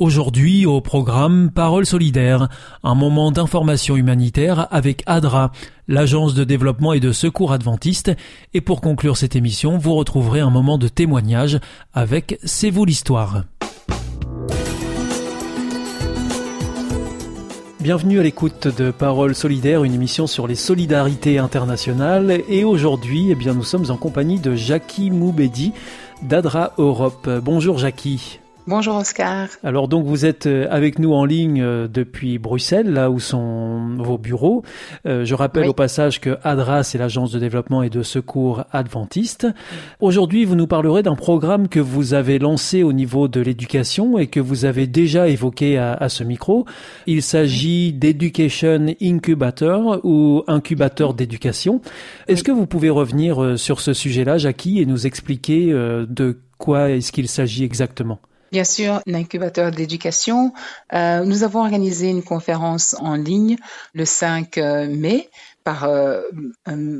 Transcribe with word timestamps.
Aujourd'hui 0.00 0.64
au 0.64 0.80
programme 0.80 1.50
Parole 1.50 1.84
solidaire, 1.84 2.48
un 2.82 2.94
moment 2.94 3.30
d'information 3.30 3.98
humanitaire 3.98 4.66
avec 4.70 5.02
ADRA, 5.04 5.52
l'agence 5.88 6.32
de 6.32 6.42
développement 6.42 6.94
et 6.94 7.00
de 7.00 7.12
secours 7.12 7.52
adventiste, 7.52 8.10
et 8.54 8.62
pour 8.62 8.80
conclure 8.80 9.18
cette 9.18 9.36
émission, 9.36 9.76
vous 9.76 9.94
retrouverez 9.94 10.40
un 10.40 10.48
moment 10.48 10.78
de 10.78 10.88
témoignage 10.88 11.60
avec 11.92 12.38
C'est 12.44 12.70
vous 12.70 12.86
l'histoire. 12.86 13.44
Bienvenue 17.80 18.20
à 18.20 18.22
l'écoute 18.22 18.68
de 18.68 18.90
Parole 18.90 19.34
solidaire, 19.34 19.84
une 19.84 19.92
émission 19.92 20.26
sur 20.26 20.46
les 20.46 20.54
solidarités 20.54 21.38
internationales. 21.38 22.40
Et 22.48 22.64
aujourd'hui, 22.64 23.26
eh 23.32 23.34
bien, 23.34 23.52
nous 23.52 23.64
sommes 23.64 23.90
en 23.90 23.98
compagnie 23.98 24.40
de 24.40 24.54
Jackie 24.54 25.10
Moubedi 25.10 25.74
d'Adra 26.22 26.72
Europe. 26.78 27.28
Bonjour 27.44 27.76
Jackie. 27.76 28.40
Bonjour 28.70 28.98
Oscar. 28.98 29.48
Alors 29.64 29.88
donc 29.88 30.06
vous 30.06 30.24
êtes 30.24 30.46
euh, 30.46 30.68
avec 30.70 31.00
nous 31.00 31.12
en 31.12 31.24
ligne 31.24 31.60
euh, 31.60 31.88
depuis 31.88 32.38
Bruxelles, 32.38 32.92
là 32.92 33.10
où 33.10 33.18
sont 33.18 33.96
vos 33.98 34.16
bureaux. 34.16 34.62
Euh, 35.06 35.24
je 35.24 35.34
rappelle 35.34 35.66
au 35.66 35.72
passage 35.72 36.20
que 36.20 36.38
ADRA, 36.44 36.84
c'est 36.84 36.96
l'agence 36.96 37.32
de 37.32 37.40
développement 37.40 37.82
et 37.82 37.90
de 37.90 38.04
secours 38.04 38.62
adventiste. 38.70 39.48
Aujourd'hui, 39.98 40.44
vous 40.44 40.54
nous 40.54 40.68
parlerez 40.68 41.02
d'un 41.02 41.16
programme 41.16 41.66
que 41.66 41.80
vous 41.80 42.14
avez 42.14 42.38
lancé 42.38 42.84
au 42.84 42.92
niveau 42.92 43.26
de 43.26 43.40
l'éducation 43.40 44.18
et 44.18 44.28
que 44.28 44.38
vous 44.38 44.64
avez 44.64 44.86
déjà 44.86 45.26
évoqué 45.26 45.76
à, 45.76 45.94
à 45.94 46.08
ce 46.08 46.22
micro. 46.22 46.64
Il 47.08 47.22
s'agit 47.22 47.92
d'Education 47.92 48.94
Incubator 49.02 49.98
ou 50.04 50.44
incubateur 50.46 51.14
d'éducation. 51.14 51.80
Est-ce 52.28 52.44
que 52.44 52.52
vous 52.52 52.66
pouvez 52.66 52.90
revenir 52.90 53.58
sur 53.58 53.80
ce 53.80 53.92
sujet-là, 53.92 54.38
Jackie, 54.38 54.80
et 54.80 54.86
nous 54.86 55.08
expliquer 55.08 55.72
de 55.72 56.38
quoi 56.56 56.90
est-ce 56.90 57.10
qu'il 57.10 57.26
s'agit 57.26 57.64
exactement? 57.64 58.20
Bien 58.52 58.64
sûr, 58.64 59.00
l'incubateur 59.06 59.70
d'éducation. 59.70 60.52
Euh, 60.92 61.24
nous 61.24 61.44
avons 61.44 61.60
organisé 61.60 62.08
une 62.08 62.24
conférence 62.24 62.96
en 62.98 63.14
ligne 63.14 63.56
le 63.94 64.04
5 64.04 64.58
euh, 64.58 64.88
mai 64.88 65.28
par 65.62 65.84
euh, 65.84 66.22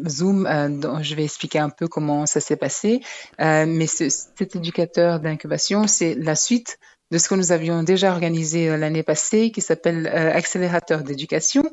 Zoom. 0.07 0.47
dont 0.81 1.03
je 1.03 1.15
vais 1.17 1.25
expliquer 1.25 1.59
un 1.59 1.71
peu 1.71 1.89
comment 1.89 2.27
ça 2.27 2.41
s'est 2.41 2.57
passé. 2.57 3.01
mais 3.39 3.87
cet 3.87 4.55
éducateur 4.55 5.19
d'incubation, 5.19 5.89
c'est 5.89 6.15
la 6.15 6.37
suite 6.37 6.79
de 7.11 7.19
ce 7.19 7.29
que 7.29 7.35
nous 7.35 7.53
avions 7.53 7.83
déjà 7.83 8.13
organisé 8.13 8.69
euh, 8.69 8.77
l'année 8.77 9.03
passée, 9.03 9.51
qui 9.51 9.61
s'appelle 9.61 10.07
euh, 10.07 10.33
Accélérateur 10.33 11.03
d'éducation. 11.03 11.65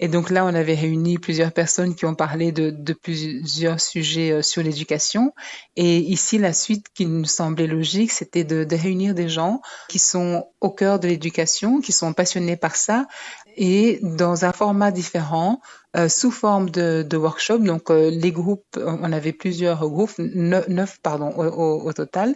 Et 0.00 0.08
donc 0.08 0.30
là, 0.30 0.44
on 0.44 0.54
avait 0.54 0.74
réuni 0.74 1.18
plusieurs 1.18 1.52
personnes 1.52 1.94
qui 1.94 2.04
ont 2.04 2.14
parlé 2.14 2.50
de, 2.52 2.92
plusieurs 2.92 3.80
sujets 3.80 4.32
euh, 4.32 4.42
sur 4.42 4.62
l'éducation. 4.62 5.32
Et 5.76 5.98
ici, 5.98 6.38
la 6.38 6.52
suite 6.52 6.86
qui 6.94 7.06
nous 7.06 7.24
semblait 7.24 7.66
logique, 7.66 8.10
c'était 8.10 8.44
de 8.44 8.66
réunir 8.74 9.14
des 9.14 9.28
gens 9.28 9.60
qui 9.88 9.98
sont 9.98 10.46
au 10.60 10.70
cœur 10.70 10.98
de 10.98 11.08
l'éducation, 11.08 11.80
qui 11.80 11.92
sont 11.92 12.12
passionnés 12.12 12.56
par 12.56 12.76
ça, 12.76 13.06
et 13.56 13.98
dans 14.02 14.44
un 14.44 14.52
format 14.52 14.90
différent, 14.90 15.60
euh, 15.94 16.08
sous 16.08 16.30
forme 16.30 16.70
de, 16.70 17.04
de 17.06 17.16
workshop. 17.18 17.58
Donc 17.58 17.90
euh, 17.90 18.10
les 18.10 18.32
groupes, 18.32 18.78
on 18.78 19.12
avait 19.12 19.32
plusieurs 19.32 19.86
groupes, 19.88 20.18
neuf, 20.18 20.98
pardon 21.02 21.28
au, 21.36 21.82
au, 21.82 21.92
total, 21.92 22.34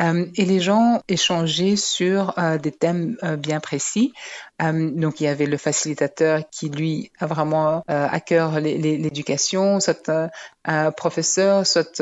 euh, 0.00 0.24
et 0.36 0.46
les 0.46 0.60
gens 0.60 1.02
échangeaient 1.08 1.76
sur 1.76 2.38
euh, 2.38 2.56
des 2.56 2.72
thèmes 2.72 3.16
euh, 3.22 3.36
bien 3.36 3.60
précis. 3.60 4.14
donc 4.60 5.20
il 5.20 5.24
y 5.24 5.26
avait 5.26 5.46
le 5.46 5.58
facilitateur 5.58 6.42
qui 6.50 6.68
lui 6.70 7.10
a 7.18 7.26
vraiment 7.26 7.82
à 7.88 8.20
cœur 8.20 8.60
l'éducation, 8.60 9.80
soit 9.80 10.10
un 10.64 10.90
professeur, 10.92 11.66
soit 11.66 12.00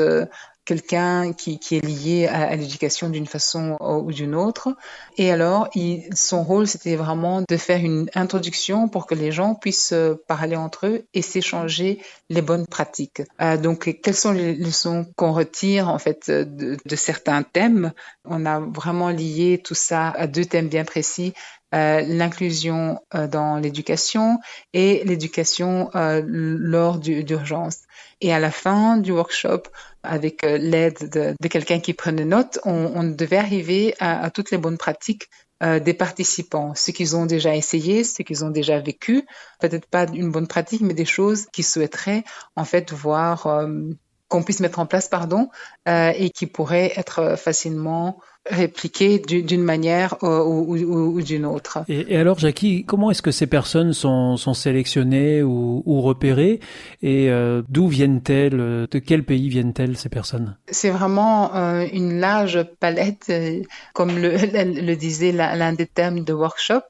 quelqu'un 0.65 1.33
qui, 1.33 1.59
qui, 1.59 1.75
est 1.77 1.85
lié 1.85 2.27
à, 2.27 2.55
l'éducation 2.55 3.09
d'une 3.09 3.25
façon 3.27 3.77
ou 3.79 4.11
d'une 4.11 4.35
autre. 4.35 4.69
Et 5.17 5.31
alors, 5.31 5.67
il, 5.75 6.07
son 6.13 6.43
rôle, 6.43 6.67
c'était 6.67 6.95
vraiment 6.95 7.43
de 7.47 7.57
faire 7.57 7.79
une 7.79 8.09
introduction 8.15 8.87
pour 8.87 9.05
que 9.05 9.15
les 9.15 9.31
gens 9.31 9.55
puissent 9.55 9.93
euh, 9.93 10.15
parler 10.27 10.55
entre 10.55 10.87
eux 10.87 11.05
et 11.13 11.21
s'échanger 11.21 11.99
les 12.29 12.41
bonnes 12.41 12.67
pratiques. 12.67 13.21
Euh, 13.41 13.57
donc, 13.57 13.99
quelles 14.01 14.15
sont 14.15 14.31
les 14.31 14.55
leçons 14.55 15.05
qu'on 15.15 15.33
retire 15.33 15.89
en 15.89 15.99
fait 15.99 16.29
de, 16.29 16.77
de, 16.83 16.95
certains 16.95 17.43
thèmes? 17.43 17.91
On 18.25 18.45
a 18.45 18.59
vraiment 18.59 19.09
lié 19.09 19.61
tout 19.63 19.75
ça 19.75 20.09
à 20.11 20.27
deux 20.27 20.45
thèmes 20.45 20.69
bien 20.69 20.85
précis. 20.85 21.33
Euh, 21.73 22.01
l'inclusion 22.01 22.99
euh, 23.15 23.27
dans 23.27 23.57
l'éducation 23.57 24.37
et 24.73 25.03
l'éducation 25.05 25.89
euh, 25.95 26.21
lors 26.23 26.99
d'urgence. 26.99 27.79
Et 28.21 28.31
à 28.31 28.39
la 28.39 28.51
fin 28.51 28.97
du 28.97 29.11
workshop, 29.11 29.63
avec 30.03 30.43
euh, 30.43 30.57
l'aide 30.57 31.09
de, 31.09 31.47
quelqu'un 31.47 31.79
qui 31.79 31.93
prenait 31.93 32.25
note, 32.25 32.59
on, 32.65 33.03
devait 33.03 33.37
arriver 33.37 33.95
à, 33.99 34.29
toutes 34.29 34.51
les 34.51 34.57
bonnes 34.57 34.77
pratiques 34.77 35.29
euh, 35.61 35.79
des 35.79 35.93
participants, 35.93 36.75
ce 36.75 36.91
qu'ils 36.91 37.15
ont 37.15 37.25
déjà 37.25 37.55
essayé, 37.55 38.03
ce 38.03 38.21
qu'ils 38.21 38.43
ont 38.43 38.49
déjà 38.49 38.79
vécu, 38.79 39.25
peut-être 39.59 39.87
pas 39.87 40.05
une 40.05 40.31
bonne 40.31 40.47
pratique, 40.47 40.81
mais 40.81 40.93
des 40.93 41.05
choses 41.05 41.47
qu'ils 41.53 41.65
souhaiteraient 41.65 42.23
en 42.55 42.65
fait 42.65 42.91
voir 42.91 43.47
euh, 43.47 43.67
qu'on 44.27 44.43
puisse 44.43 44.59
mettre 44.59 44.79
en 44.79 44.85
place, 44.85 45.07
pardon, 45.07 45.49
et 45.85 46.31
qui 46.31 46.47
pourraient 46.47 46.91
être 46.95 47.35
facilement 47.37 48.19
répliquer 48.45 49.19
d'une 49.19 49.63
manière 49.63 50.17
euh, 50.23 50.43
ou, 50.43 50.75
ou, 50.75 51.15
ou 51.15 51.21
d'une 51.21 51.45
autre. 51.45 51.79
Et, 51.87 52.13
et, 52.13 52.17
alors, 52.17 52.39
Jackie, 52.39 52.83
comment 52.85 53.09
est-ce 53.09 53.21
que 53.21 53.31
ces 53.31 53.47
personnes 53.47 53.93
sont, 53.93 54.35
sont 54.35 54.53
sélectionnées 54.53 55.41
ou, 55.41 55.81
repérées 56.01 56.59
et 57.01 57.29
euh, 57.29 57.61
d'où 57.69 57.87
viennent-elles 57.87 58.87
De 58.91 58.99
quel 58.99 59.23
pays 59.23 59.47
viennent-elles 59.47 59.95
ces 59.95 60.09
personnes? 60.09 60.57
C'est 60.67 60.89
vraiment 60.89 61.55
euh, 61.55 61.85
une 61.93 62.19
large 62.19 62.63
palette, 62.79 63.27
euh, 63.29 63.61
comme 63.93 64.17
le, 64.17 64.31
le 64.81 64.95
disait 64.95 65.31
l'un 65.31 65.73
des 65.73 65.85
thèmes 65.85 66.23
de 66.23 66.33
workshop. 66.33 66.81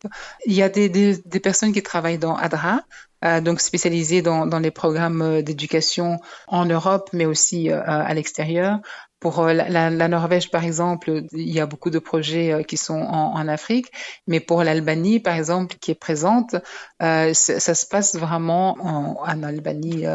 Il 0.46 0.54
y 0.54 0.64
a 0.64 0.70
des, 0.70 0.90
des, 0.90 1.18
des 1.26 1.40
personnes 1.40 1.74
qui 1.74 1.84
travaillent 1.84 2.18
dans 2.18 2.36
ADRA, 2.36 2.82
euh, 3.24 3.40
donc 3.40 3.62
spécialisées 3.62 4.22
dans, 4.22 4.46
dans 4.46 4.60
les 4.60 4.72
programmes 4.72 5.42
d'éducation 5.42 6.20
en 6.48 6.66
Europe, 6.66 7.10
mais 7.14 7.26
aussi 7.26 7.70
euh, 7.70 7.82
à 7.86 8.14
l'extérieur. 8.14 8.80
Pour 9.24 9.40
euh, 9.40 9.54
la, 9.54 9.90
Norvège, 10.10 10.52
par 10.52 10.66
exemple, 10.66 11.24
il 11.32 11.50
y 11.50 11.62
a 11.62 11.66
beaucoup 11.66 11.90
de 11.90 12.00
projets 12.00 12.52
euh, 12.52 12.62
qui 12.62 12.76
sont 12.76 13.00
en, 13.00 13.48
Afrique, 13.48 13.88
mais 14.28 14.42
pour 14.42 14.66
l'Albanie, 14.66 15.22
par 15.22 15.36
exemple, 15.36 15.78
qui 15.80 15.92
est 15.92 15.96
présente, 15.96 16.58
euh, 17.02 17.34
ça 17.34 17.74
se 17.74 17.86
passe 17.86 18.16
vraiment 18.16 18.76
en, 18.82 19.44
Albanie 19.44 20.06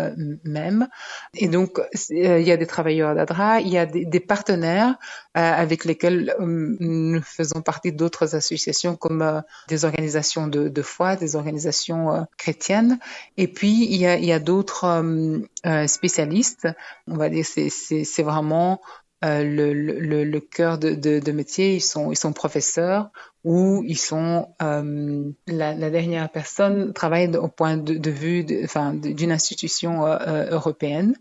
même. 0.45 0.89
Et 1.35 1.49
donc, 1.49 1.81
il 2.11 2.43
y 2.43 2.53
a 2.53 2.57
des 2.59 2.67
travailleurs 2.67 3.15
d'ADRA, 3.15 3.61
il 3.61 3.69
y 3.69 3.79
a 3.79 3.87
des, 3.87 4.21
partenaires 4.21 4.97
avec 5.35 5.85
lesquels 5.85 6.35
nous 6.39 7.23
faisons 7.23 7.63
partie 7.63 7.93
d'autres 7.93 8.35
associations 8.35 8.97
comme 8.97 9.43
des 9.69 9.85
organisations 9.85 10.49
de, 10.49 10.69
de, 10.69 10.83
foi, 10.83 11.17
des 11.17 11.37
organisations 11.37 12.27
chrétiennes. 12.37 12.99
Et 13.37 13.49
puis, 13.49 13.87
il 13.91 13.97
y 13.97 14.07
a, 14.07 14.17
il 14.17 14.25
y 14.25 14.33
a 14.33 14.39
d'autres 14.39 15.03
spécialistes. 15.87 16.69
On 17.07 17.17
va 17.17 17.29
dire, 17.29 17.45
c'est 17.47 18.23
vraiment 18.23 18.81
euh, 19.25 19.43
le, 19.43 19.73
le, 19.73 20.25
le, 20.25 20.41
cœur 20.41 20.79
de, 20.79 20.91
de, 20.91 21.19
de, 21.19 21.33
métier, 21.33 21.75
ils 21.75 21.81
sont, 21.81 22.13
ils 22.13 22.17
sont 22.17 22.33
professeurs 22.33 23.11
ou 23.43 23.83
ils 23.85 23.99
sont 23.99 24.55
euh, 24.63 25.25
la, 25.49 25.75
la, 25.75 25.91
dernière 25.91 26.31
personne 26.31 26.93
travaille 26.93 27.37
au 27.37 27.49
point 27.49 27.77
de, 27.77 27.95
de 27.95 28.11
vue, 28.11 28.45
d'une 28.45 29.33
institution 29.33 30.07
euh, 30.07 30.19
euh 30.27 30.51
européenne 30.51 31.15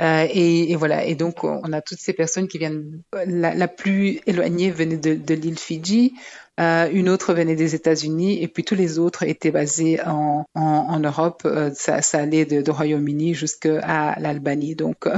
et, 0.00 0.74
voilà. 0.74 1.04
Et 1.04 1.14
donc, 1.14 1.44
on 1.44 1.72
a 1.72 1.80
toutes 1.80 2.00
ces 2.00 2.12
personnes 2.12 2.48
qui 2.48 2.58
viennent. 2.58 3.02
La, 3.24 3.68
plus 3.68 4.18
éloignée 4.26 4.72
venait 4.72 4.96
de 4.96 5.34
l'île 5.34 5.60
Fidji. 5.60 6.14
Euh, 6.60 6.88
une 6.92 7.08
autre 7.08 7.32
venait 7.32 7.56
des 7.56 7.74
États-Unis 7.74 8.42
et 8.42 8.48
puis 8.48 8.62
tous 8.62 8.74
les 8.74 8.98
autres 8.98 9.22
étaient 9.22 9.50
basés 9.50 9.98
en, 10.04 10.44
Europe. 11.00 11.42
Euh, 11.46 11.70
ça, 11.74 12.02
ça, 12.02 12.18
allait 12.18 12.44
de, 12.44 12.70
Royaume-Uni 12.70 13.34
jusqu'à 13.34 14.14
l'Albanie. 14.18 14.76
Donc, 14.76 15.06
euh, 15.06 15.16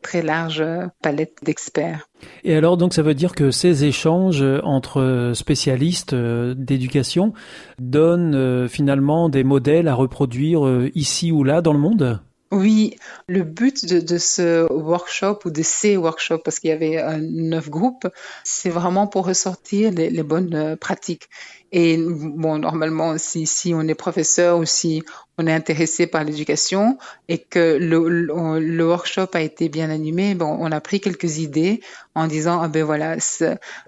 très 0.00 0.22
large 0.22 0.64
palette 1.02 1.36
d'experts. 1.42 2.08
Et 2.44 2.56
alors, 2.56 2.78
donc, 2.78 2.94
ça 2.94 3.02
veut 3.02 3.14
dire 3.14 3.34
que 3.34 3.50
ces 3.50 3.84
échanges 3.84 4.44
entre 4.62 5.32
spécialistes 5.34 6.14
d'éducation 6.14 7.34
donnent 7.78 8.68
finalement 8.68 9.28
des 9.28 9.44
modèles 9.44 9.88
à 9.88 9.94
reproduire 9.94 10.88
ici 10.94 11.30
ou 11.30 11.44
là 11.44 11.60
dans 11.60 11.72
le 11.72 11.78
monde? 11.78 12.20
Oui, 12.52 12.96
le 13.28 13.42
but 13.42 13.84
de, 13.84 14.00
de, 14.00 14.18
ce 14.18 14.70
workshop 14.72 15.40
ou 15.44 15.50
de 15.50 15.62
ces 15.62 15.96
workshops, 15.96 16.42
parce 16.44 16.58
qu'il 16.58 16.70
y 16.70 16.72
avait 16.72 16.98
euh, 16.98 17.18
neuf 17.20 17.70
groupes, 17.70 18.08
c'est 18.42 18.70
vraiment 18.70 19.06
pour 19.06 19.26
ressortir 19.26 19.92
les, 19.92 20.22
bonnes 20.22 20.54
euh, 20.54 20.76
pratiques. 20.76 21.28
Et 21.72 21.96
bon, 21.98 22.58
normalement, 22.58 23.16
si, 23.16 23.46
si 23.46 23.72
on 23.74 23.82
est 23.82 23.94
professeur 23.94 24.58
ou 24.58 24.64
si 24.64 25.04
on 25.38 25.46
est 25.46 25.52
intéressé 25.52 26.08
par 26.08 26.24
l'éducation 26.24 26.98
et 27.28 27.38
que 27.38 27.78
le, 27.80 28.58
le, 28.58 28.86
workshop 28.86 29.28
a 29.34 29.40
été 29.40 29.68
bien 29.68 29.88
animé, 29.88 30.34
bon, 30.34 30.56
on 30.58 30.72
a 30.72 30.80
pris 30.80 31.00
quelques 31.00 31.38
idées 31.38 31.80
en 32.16 32.26
disant, 32.26 32.60
ah 32.60 32.68
ben 32.68 32.84
voilà, 32.84 33.16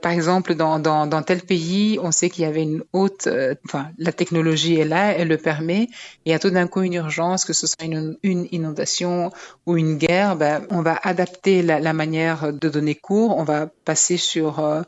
par 0.00 0.12
exemple, 0.12 0.55
dans, 0.55 0.79
dans, 0.79 1.08
dans 1.08 1.23
tel 1.23 1.43
pays, 1.43 1.99
on 2.00 2.12
sait 2.12 2.31
qu'il 2.31 2.44
y 2.44 2.46
avait 2.46 2.62
une 2.62 2.84
haute, 2.93 3.26
euh, 3.26 3.55
enfin, 3.67 3.88
la 3.99 4.12
technologie 4.12 4.76
est 4.76 4.84
là, 4.84 5.12
elle 5.12 5.29
le 5.29 5.37
permet, 5.37 5.82
et 5.82 5.88
il 6.26 6.32
y 6.32 6.34
a 6.34 6.38
tout 6.38 6.50
d'un 6.50 6.69
coup 6.69 6.82
une 6.82 6.94
urgence, 6.94 7.44
que 7.44 7.52
ce 7.52 7.67
soit 7.67 7.84
une, 7.84 8.17
une 8.23 8.46
inondation 8.52 9.32
ou 9.67 9.76
une 9.76 9.99
guerre, 9.99 10.37
ben, 10.37 10.64
on 10.70 10.82
va 10.82 11.00
adapter 11.02 11.62
la, 11.62 11.81
la 11.81 11.93
manière 11.93 12.52
de 12.52 12.69
donner 12.69 12.94
cours, 12.94 13.37
on 13.37 13.44
va 13.44 13.67
passer 13.84 14.17
sur 14.17 14.61
euh, 14.61 14.82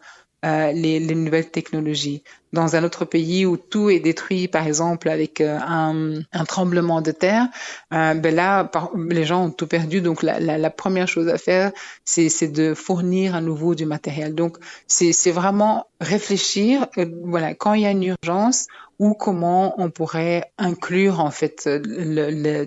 euh, 0.44 0.73
les, 0.73 1.00
les, 1.00 1.14
nouvelles 1.14 1.50
technologies. 1.50 2.23
Dans 2.55 2.77
un 2.77 2.85
autre 2.85 3.05
pays 3.05 3.47
où 3.47 3.56
tout 3.56 3.91
est 3.91 3.99
détruit, 3.99 4.47
par 4.47 4.65
exemple 4.65 5.09
avec 5.09 5.41
euh, 5.41 5.59
un, 5.59 6.23
tremblement 6.47 7.01
de 7.01 7.11
terre, 7.11 7.49
euh, 7.93 8.15
ben 8.15 8.33
là, 8.33 8.71
les 9.09 9.25
gens 9.25 9.47
ont 9.47 9.51
tout 9.51 9.67
perdu. 9.67 10.01
Donc 10.01 10.23
la, 10.23 10.71
première 10.71 11.09
chose 11.09 11.29
à 11.29 11.37
faire, 11.37 11.73
c'est 12.05 12.53
de 12.53 12.75
fournir 12.75 13.35
à 13.35 13.41
nouveau 13.41 13.75
du 13.75 13.87
matériel. 13.87 14.37
Donc 14.37 14.59
c'est 14.87 15.33
vraiment 15.33 15.87
réfléchir. 16.01 16.87
Euh, 16.97 17.06
voilà, 17.25 17.55
quand 17.55 17.75
il 17.75 17.83
y 17.83 17.87
a 17.87 17.91
une 17.91 18.05
urgence, 18.05 18.69
ou 18.99 19.15
comment 19.15 19.75
on 19.81 19.91
pourrait 19.91 20.53
inclure 20.56 21.21
en 21.21 21.31
fait 21.31 21.69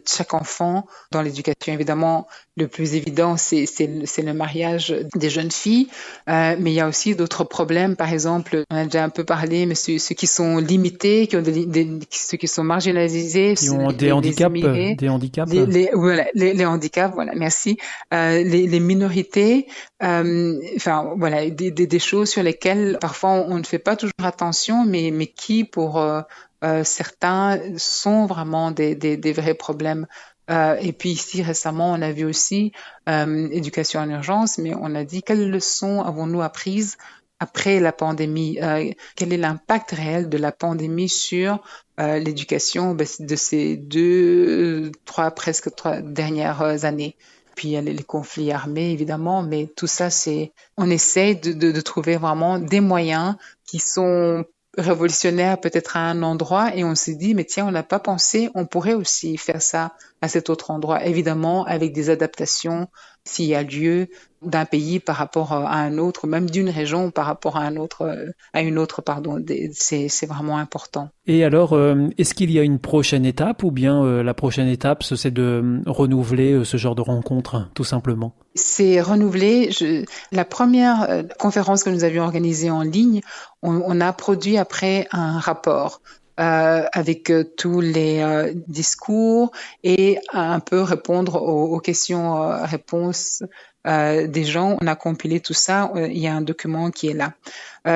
chaque 0.05 0.33
enfant 0.33 0.85
dans 1.11 1.21
l'éducation. 1.21 1.73
Évidemment, 1.73 2.27
le 2.57 2.67
plus 2.67 2.95
évident, 2.95 3.37
c'est 3.37 3.65
le 3.87 4.33
mariage 4.33 4.93
des 5.15 5.29
jeunes 5.29 5.51
filles, 5.51 5.87
mais 6.27 6.57
il 6.59 6.73
y 6.73 6.81
a 6.81 6.87
aussi 6.87 7.15
d'autres 7.15 7.45
problèmes. 7.45 7.95
Par 7.95 8.11
exemple, 8.11 8.63
on 8.69 8.75
a 8.75 8.83
déjà 8.83 9.03
un 9.03 9.09
peu 9.09 9.23
parlé, 9.23 9.65
mais 9.65 9.75
ceux, 9.77 9.97
ceux 9.97 10.15
qui 10.15 10.27
sont 10.27 10.57
limités, 10.57 11.27
qui 11.27 11.37
ont 11.37 11.41
des, 11.41 11.65
des, 11.65 11.99
ceux 12.11 12.37
qui 12.37 12.47
sont 12.47 12.63
marginalisés, 12.63 13.55
qui 13.55 13.69
ont 13.69 13.91
des, 13.91 14.11
handicaps, 14.11 14.53
des 14.53 15.09
handicaps, 15.09 15.51
les, 15.51 15.65
les, 15.65 15.89
voilà, 15.93 16.25
les, 16.33 16.53
les, 16.53 16.65
handicaps, 16.65 17.13
voilà, 17.13 17.33
merci, 17.35 17.77
euh, 18.13 18.43
les, 18.43 18.67
les, 18.67 18.79
minorités, 18.79 19.67
euh, 20.03 20.59
enfin 20.75 21.13
voilà, 21.17 21.49
des, 21.49 21.71
des, 21.71 21.99
choses 21.99 22.29
sur 22.29 22.43
lesquelles 22.43 22.97
parfois 22.99 23.31
on, 23.31 23.53
on, 23.53 23.57
ne 23.59 23.63
fait 23.63 23.79
pas 23.79 23.95
toujours 23.95 24.13
attention, 24.23 24.85
mais 24.85 25.11
mais 25.11 25.27
qui 25.27 25.63
pour 25.63 25.97
euh, 25.99 26.21
euh, 26.63 26.83
certains 26.83 27.59
sont 27.77 28.25
vraiment 28.25 28.71
des, 28.71 28.95
des, 28.95 29.17
des 29.17 29.33
vrais 29.33 29.53
problèmes. 29.53 30.07
Euh, 30.49 30.77
et 30.79 30.93
puis 30.93 31.09
ici 31.09 31.43
récemment, 31.43 31.91
on 31.91 32.01
a 32.01 32.11
vu 32.11 32.23
aussi 32.25 32.71
euh, 33.09 33.49
éducation 33.51 33.99
en 33.99 34.09
urgence, 34.09 34.57
mais 34.57 34.73
on 34.79 34.95
a 34.95 35.03
dit 35.03 35.21
quelles 35.21 35.49
leçons 35.49 36.01
avons-nous 36.01 36.41
apprises 36.41 36.97
après 37.39 37.79
la 37.79 37.91
pandémie 37.91 38.59
euh, 38.61 38.91
Quel 39.15 39.33
est 39.33 39.37
l'impact 39.37 39.91
réel 39.91 40.29
de 40.29 40.37
la 40.37 40.51
pandémie 40.51 41.09
sur 41.09 41.63
euh, 41.99 42.19
l'éducation 42.19 42.93
ben, 42.93 43.07
de 43.19 43.35
ces 43.35 43.77
deux, 43.77 44.91
trois, 45.05 45.31
presque 45.31 45.73
trois 45.75 46.01
dernières 46.01 46.85
années? 46.85 47.15
Puis 47.55 47.69
il 47.69 47.71
y 47.71 47.77
a 47.77 47.81
les 47.81 48.03
conflits 48.03 48.51
armés 48.51 48.91
évidemment, 48.91 49.41
mais 49.41 49.67
tout 49.75 49.87
ça 49.87 50.09
c'est, 50.09 50.51
on 50.77 50.89
essaie 50.89 51.33
de, 51.33 51.53
de, 51.53 51.71
de 51.71 51.81
trouver 51.81 52.17
vraiment 52.17 52.59
des 52.59 52.81
moyens 52.81 53.35
qui 53.65 53.79
sont 53.79 54.45
révolutionnaire 54.77 55.59
peut-être 55.59 55.97
à 55.97 56.01
un 56.01 56.21
endroit 56.21 56.75
et 56.75 56.83
on 56.83 56.93
s'est 56.93 57.15
dit 57.15 57.33
mais 57.33 57.45
tiens 57.45 57.67
on 57.67 57.71
n'a 57.71 57.83
pas 57.83 57.99
pensé 57.99 58.49
on 58.53 58.67
pourrait 58.67 58.93
aussi 58.93 59.35
faire 59.37 59.61
ça 59.61 59.93
à 60.21 60.27
cet 60.27 60.49
autre 60.49 60.71
endroit. 60.71 61.03
Évidemment 61.05 61.65
avec 61.65 61.93
des 61.93 62.09
adaptations 62.09 62.87
s'il 63.27 63.45
y 63.45 63.55
a 63.55 63.63
lieu 63.63 64.07
d'un 64.43 64.65
pays 64.65 64.99
par 64.99 65.15
rapport 65.15 65.51
à 65.51 65.79
un 65.79 65.97
autre 65.97 66.27
même 66.27 66.47
d'une 66.49 66.69
région 66.69 67.09
par 67.09 67.25
rapport 67.25 67.57
à 67.57 67.61
un 67.61 67.75
autre 67.75 68.31
à 68.53 68.61
une 68.61 68.77
autre 68.77 69.01
pardon 69.01 69.43
c'est 69.71 70.25
vraiment 70.27 70.57
important 70.57 71.09
et 71.25 71.43
alors 71.43 71.73
euh, 71.73 72.07
est-ce 72.19 72.35
qu'il 72.35 72.51
y 72.51 72.59
a 72.59 72.61
une 72.61 72.77
prochaine 72.77 73.25
étape 73.25 73.63
ou 73.63 73.71
bien 73.71 74.03
euh, 74.03 74.21
la 74.21 74.35
prochaine 74.35 74.67
étape 74.67 75.03
c'est 75.15 75.31
de 75.31 75.81
renouveler 75.87 76.53
euh, 76.53 76.63
ce 76.63 76.77
genre 76.77 76.95
de 76.95 77.01
rencontre 77.01 77.69
tout 77.73 77.83
simplement? 77.83 78.33
C'est 78.55 79.01
renouvelé. 79.01 79.71
Je, 79.71 80.03
la 80.31 80.45
première 80.45 81.09
euh, 81.09 81.23
conférence 81.39 81.83
que 81.83 81.89
nous 81.89 82.03
avions 82.03 82.23
organisée 82.23 82.69
en 82.69 82.81
ligne, 82.81 83.21
on, 83.61 83.81
on 83.85 84.01
a 84.01 84.13
produit 84.13 84.57
après 84.57 85.07
un 85.11 85.39
rapport. 85.39 86.01
Euh, 86.39 86.85
avec 86.93 87.31
euh, 87.31 87.43
tous 87.57 87.81
les 87.81 88.19
euh, 88.19 88.53
discours 88.67 89.51
et 89.83 90.19
un 90.31 90.59
peu 90.59 90.81
répondre 90.81 91.41
aux, 91.41 91.75
aux 91.75 91.79
questions-réponses 91.79 93.41
euh, 93.87 94.27
des 94.27 94.43
gens. 94.43 94.77
On 94.79 94.85
a 94.85 94.95
compilé 94.95 95.39
tout 95.39 95.55
ça. 95.55 95.91
il 95.95 96.19
y 96.19 96.27
a 96.27 96.35
un 96.35 96.41
document 96.41 96.91
qui 96.91 97.07
est 97.07 97.15
là. 97.15 97.33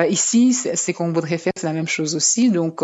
Ici, 0.08 0.52
c'est 0.54 0.92
qu'on 0.92 1.12
voudrait 1.12 1.38
faire 1.38 1.52
la 1.62 1.72
même 1.72 1.88
chose 1.88 2.14
aussi. 2.14 2.50
Donc, 2.50 2.82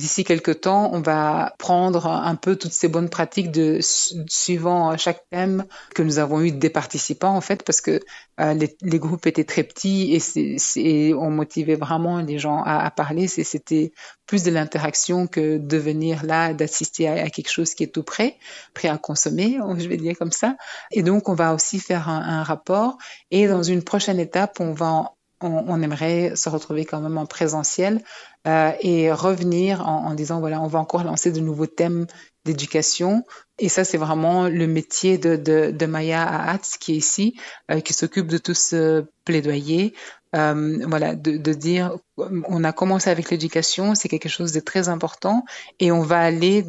d'ici 0.00 0.24
quelques 0.24 0.62
temps, 0.62 0.90
on 0.92 1.00
va 1.00 1.54
prendre 1.58 2.06
un 2.06 2.34
peu 2.34 2.56
toutes 2.56 2.72
ces 2.72 2.88
bonnes 2.88 3.10
pratiques 3.10 3.50
de 3.52 3.78
suivant 3.82 4.96
chaque 4.96 5.22
thème 5.30 5.64
que 5.94 6.02
nous 6.02 6.18
avons 6.18 6.40
eu 6.40 6.52
des 6.52 6.70
participants 6.70 7.36
en 7.36 7.42
fait, 7.42 7.62
parce 7.62 7.82
que 7.82 8.00
euh, 8.40 8.54
les, 8.54 8.74
les, 8.80 8.98
groupes 8.98 9.26
étaient 9.26 9.44
très 9.44 9.62
petits 9.62 10.14
et, 10.14 10.18
c'est, 10.58 11.12
on 11.12 11.30
motivait 11.30 11.74
vraiment 11.74 12.20
les 12.20 12.38
gens 12.38 12.62
à, 12.62 12.78
à 12.78 12.90
parler. 12.90 13.28
C'était 13.28 13.92
plus 14.26 14.42
de 14.42 14.50
l'interaction 14.50 15.26
que 15.26 15.58
de 15.58 15.76
venir 15.76 16.24
là, 16.24 16.54
d'assister 16.54 17.06
à, 17.06 17.24
à, 17.24 17.28
quelque 17.28 17.50
chose 17.50 17.74
qui 17.74 17.84
est 17.84 17.92
tout 17.92 18.02
prêt, 18.02 18.38
prêt 18.72 18.88
à 18.88 18.96
consommer, 18.96 19.58
je 19.78 19.88
vais 19.88 19.98
dire 19.98 20.16
comme 20.18 20.32
ça. 20.32 20.56
Et 20.90 21.02
donc, 21.02 21.28
on 21.28 21.34
va 21.34 21.54
aussi 21.54 21.78
faire 21.78 22.08
un, 22.08 22.22
un 22.22 22.42
rapport. 22.42 22.96
Et 23.30 23.46
dans 23.46 23.62
une 23.62 23.82
prochaine 23.82 24.18
étape, 24.18 24.60
on 24.60 24.72
va 24.72 25.12
on, 25.40 25.64
on, 25.68 25.82
aimerait 25.82 26.36
se 26.36 26.48
retrouver 26.48 26.84
quand 26.84 27.00
même 27.00 27.18
en 27.18 27.26
présentiel 27.26 28.02
euh, 28.46 28.72
et 28.80 29.12
revenir 29.12 29.86
en, 29.86 30.06
en, 30.06 30.14
disant 30.14 30.40
voilà, 30.40 30.60
on 30.60 30.66
va 30.66 30.78
encore 30.78 31.04
lancer 31.04 31.32
de 31.32 31.40
nouveaux 31.40 31.66
thèmes 31.66 32.06
d'éducation. 32.44 33.24
Et 33.58 33.68
ça, 33.68 33.84
c'est 33.84 33.98
vraiment 33.98 34.48
le 34.48 34.66
métier 34.66 35.18
de, 35.18 35.36
de, 35.36 35.70
de 35.70 35.86
Maya 35.86 36.22
Ahatz 36.22 36.76
qui 36.78 36.92
est 36.92 36.96
ici, 36.96 37.34
euh, 37.70 37.80
qui 37.80 37.92
s'occupe 37.92 38.26
de 38.26 38.38
tout 38.38 38.54
ce 38.54 39.04
plaidoyer. 39.24 39.94
Euh, 40.36 40.78
voilà, 40.86 41.16
de, 41.16 41.36
de, 41.36 41.52
dire, 41.52 41.96
on 42.16 42.62
a 42.62 42.72
commencé 42.72 43.10
avec 43.10 43.30
l'éducation, 43.30 43.96
c'est 43.96 44.08
quelque 44.08 44.28
chose 44.28 44.52
de 44.52 44.60
très 44.60 44.88
important, 44.88 45.44
et 45.80 45.90
on 45.90 46.02
va 46.02 46.20
aller, 46.20 46.64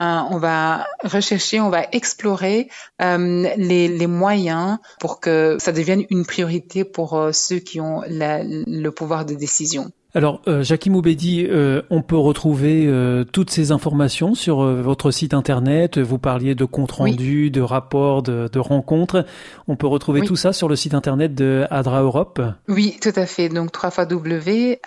on 0.00 0.38
va 0.38 0.86
rechercher, 1.04 1.60
on 1.60 1.70
va 1.70 1.86
explorer 1.92 2.68
euh, 3.00 3.48
les, 3.56 3.88
les, 3.88 4.06
moyens 4.06 4.78
pour 5.00 5.20
que 5.20 5.56
ça 5.58 5.72
devienne 5.72 6.04
une 6.10 6.26
priorité 6.26 6.84
pour 6.84 7.14
euh, 7.14 7.32
ceux 7.32 7.58
qui 7.58 7.80
ont 7.80 8.02
la, 8.08 8.42
le 8.44 8.88
pouvoir 8.90 9.24
de 9.24 9.34
décision. 9.34 9.90
Alors, 10.16 10.40
euh, 10.48 10.64
euh, 10.64 11.82
on 11.90 12.00
peut 12.00 12.16
retrouver 12.16 12.86
euh, 12.86 13.24
toutes 13.24 13.50
ces 13.50 13.70
informations 13.70 14.34
sur 14.34 14.62
euh, 14.62 14.80
votre 14.80 15.10
site 15.10 15.34
internet. 15.34 15.98
Vous 15.98 16.16
parliez 16.16 16.54
de 16.54 16.64
comptes 16.64 16.92
rendus, 16.92 17.44
oui. 17.44 17.50
de 17.50 17.60
rapports, 17.60 18.22
de, 18.22 18.48
de, 18.50 18.58
rencontres. 18.58 19.26
On 19.68 19.76
peut 19.76 19.86
retrouver 19.86 20.22
oui. 20.22 20.26
tout 20.26 20.36
ça 20.36 20.54
sur 20.54 20.68
le 20.68 20.76
site 20.76 20.94
internet 20.94 21.34
de 21.34 21.66
Adra 21.70 22.00
Europe. 22.00 22.40
Oui, 22.66 22.96
tout 23.02 23.12
à 23.14 23.26
fait. 23.26 23.50
Donc, 23.50 23.72
3 23.72 23.90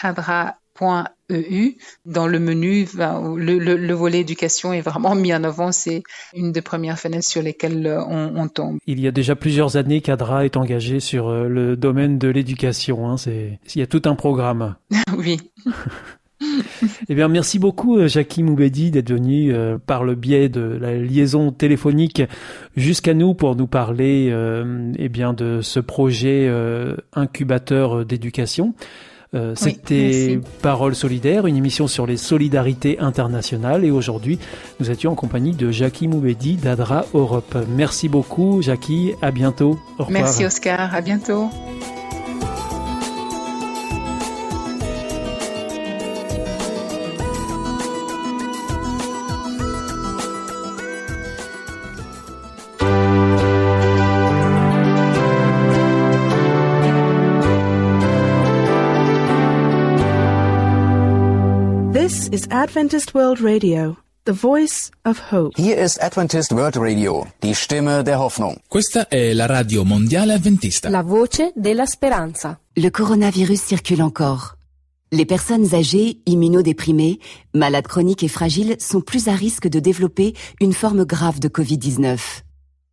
Adra 0.02 0.56
EU. 1.30 1.76
Dans 2.06 2.28
le 2.28 2.40
menu, 2.40 2.88
le, 2.96 3.58
le, 3.60 3.76
le, 3.76 3.94
volet 3.94 4.20
éducation 4.20 4.74
est 4.74 4.82
vraiment 4.82 5.16
mis 5.16 5.34
en 5.34 5.44
avant. 5.44 5.72
C'est 5.72 6.04
une 6.34 6.52
des 6.52 6.62
premières 6.62 6.98
fenêtres 6.98 7.28
sur 7.28 7.42
lesquelles 7.42 7.86
euh, 7.86 8.04
on, 8.04 8.36
on, 8.36 8.48
tombe. 8.48 8.78
Il 8.88 9.00
y 9.00 9.08
a 9.08 9.12
déjà 9.12 9.36
plusieurs 9.36 9.78
années 9.78 10.02
qu'ADRA 10.02 10.46
est 10.46 10.58
engagé 10.58 11.00
sur 11.00 11.30
euh, 11.30 11.48
le 11.48 11.78
domaine 11.78 12.18
de 12.18 12.30
l'éducation. 12.30 13.10
Hein. 13.10 13.16
Il 13.28 13.80
y 13.80 13.82
a 13.82 13.88
tout 13.88 14.02
un 14.06 14.16
programme. 14.16 14.76
oui. 15.18 15.38
eh 17.10 17.16
bien, 17.16 17.28
merci 17.28 17.60
beaucoup, 17.60 17.98
euh, 17.98 18.08
Jackie 18.08 18.44
Moubedi, 18.44 18.92
d'être 18.92 19.12
venu 19.12 19.54
euh, 19.54 19.78
par 19.78 20.04
le 20.04 20.16
biais 20.16 20.50
de 20.50 20.62
la 20.62 20.96
liaison 20.96 21.52
téléphonique 21.52 22.22
jusqu'à 22.76 23.14
nous 23.14 23.34
pour 23.34 23.56
nous 23.56 23.68
parler 23.68 24.30
euh, 24.32 24.92
eh 24.98 25.10
bien, 25.10 25.34
de 25.34 25.62
ce 25.62 25.80
projet 25.80 26.50
incubateur 27.14 28.06
d'éducation. 28.06 28.74
Euh, 29.36 29.54
c'était 29.56 30.40
Parole 30.64 30.96
solidaire, 30.96 31.46
une 31.46 31.56
émission 31.56 31.88
sur 31.88 32.08
les 32.08 32.18
solidarités 32.18 33.00
internationales. 33.00 33.86
Et 33.86 33.92
aujourd'hui, 33.92 34.40
nous 34.80 34.90
étions 34.90 35.12
en 35.12 35.16
compagnie 35.16 35.54
de 35.54 35.70
Jackie 35.70 36.08
Moubedi 36.08 36.56
d'Adra 36.56 37.06
Europe. 37.14 37.56
Merci 37.70 38.10
beaucoup, 38.10 38.62
Jackie. 38.62 39.14
À 39.22 39.32
bientôt. 39.32 39.80
Au 40.00 40.06
revoir. 40.06 40.24
Merci, 40.24 40.46
Oscar. 40.46 40.96
À 40.96 41.02
bientôt. 41.02 41.50
Is 62.32 62.46
Adventist 62.52 63.14
World 63.16 63.42
Radio, 63.42 63.98
the 64.26 64.34
voice 64.34 64.92
of 65.04 65.32
hope. 65.32 65.54
Hier 65.58 65.78
ist 65.78 66.02
Adventist 66.02 66.52
World 66.52 66.78
Radio, 66.78 67.26
die 67.42 67.56
Stimme 67.56 68.04
der 68.04 68.20
Hoffnung. 68.20 68.58
Questa 68.68 69.08
è 69.08 69.34
la 69.34 69.48
radio 69.48 69.84
mondiale 69.84 70.34
adventista. 70.34 70.90
La 70.90 71.02
voce 71.02 71.52
della 71.56 71.86
speranza. 71.88 72.60
Le 72.74 72.92
coronavirus 72.92 73.66
circule 73.66 74.04
encore. 74.04 74.56
Les 75.12 75.26
personnes 75.26 75.74
âgées, 75.74 76.22
immunodéprimées, 76.28 77.20
malades 77.56 77.88
chroniques 77.88 78.24
et 78.24 78.28
fragiles 78.28 78.76
sont 78.80 79.02
plus 79.02 79.28
à 79.28 79.34
risque 79.34 79.68
de 79.68 79.80
développer 79.80 80.36
une 80.62 80.74
forme 80.74 81.06
grave 81.06 81.40
de 81.40 81.48
Covid-19. 81.48 82.44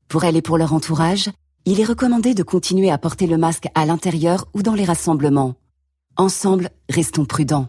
Pour 0.08 0.24
elles 0.24 0.36
et 0.36 0.42
pour 0.42 0.56
leur 0.56 0.72
entourage, 0.72 1.30
il 1.66 1.78
est 1.78 1.84
recommandé 1.84 2.32
de 2.32 2.42
continuer 2.42 2.90
à 2.90 2.96
porter 2.96 3.26
le 3.26 3.36
masque 3.36 3.66
à 3.74 3.84
l'intérieur 3.84 4.46
ou 4.54 4.62
dans 4.62 4.74
les 4.74 4.84
rassemblements. 4.84 5.56
Ensemble, 6.16 6.70
restons 6.88 7.26
prudents. 7.26 7.68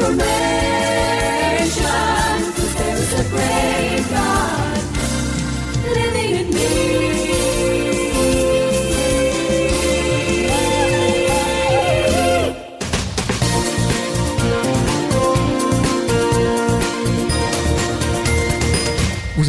Vous 0.00 0.77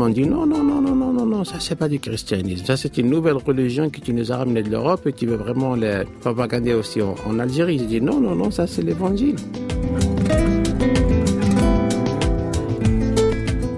m'ont 0.00 0.08
dit 0.08 0.26
non, 0.26 0.46
non, 0.46 0.62
non, 0.64 0.80
non, 0.80 1.12
non, 1.12 1.26
non, 1.26 1.44
ça 1.44 1.56
c'est 1.60 1.74
pas 1.74 1.86
du 1.86 2.00
christianisme. 2.00 2.64
Ça 2.64 2.78
c'est 2.78 2.96
une 2.96 3.10
nouvelle 3.10 3.36
religion 3.36 3.90
que 3.90 4.00
tu 4.00 4.14
nous 4.14 4.32
as 4.32 4.36
ramenée 4.38 4.62
de 4.62 4.70
l'Europe 4.70 5.06
et 5.06 5.12
tu 5.12 5.26
veux 5.26 5.36
vraiment 5.36 5.76
la 5.76 6.06
propagander 6.22 6.72
aussi 6.72 7.02
en, 7.02 7.14
en 7.26 7.38
Algérie. 7.38 7.78
J'ai 7.78 7.84
dit 7.84 8.00
non, 8.00 8.18
non, 8.18 8.34
non, 8.34 8.50
ça 8.50 8.66
c'est 8.66 8.80
l'évangile. 8.80 9.36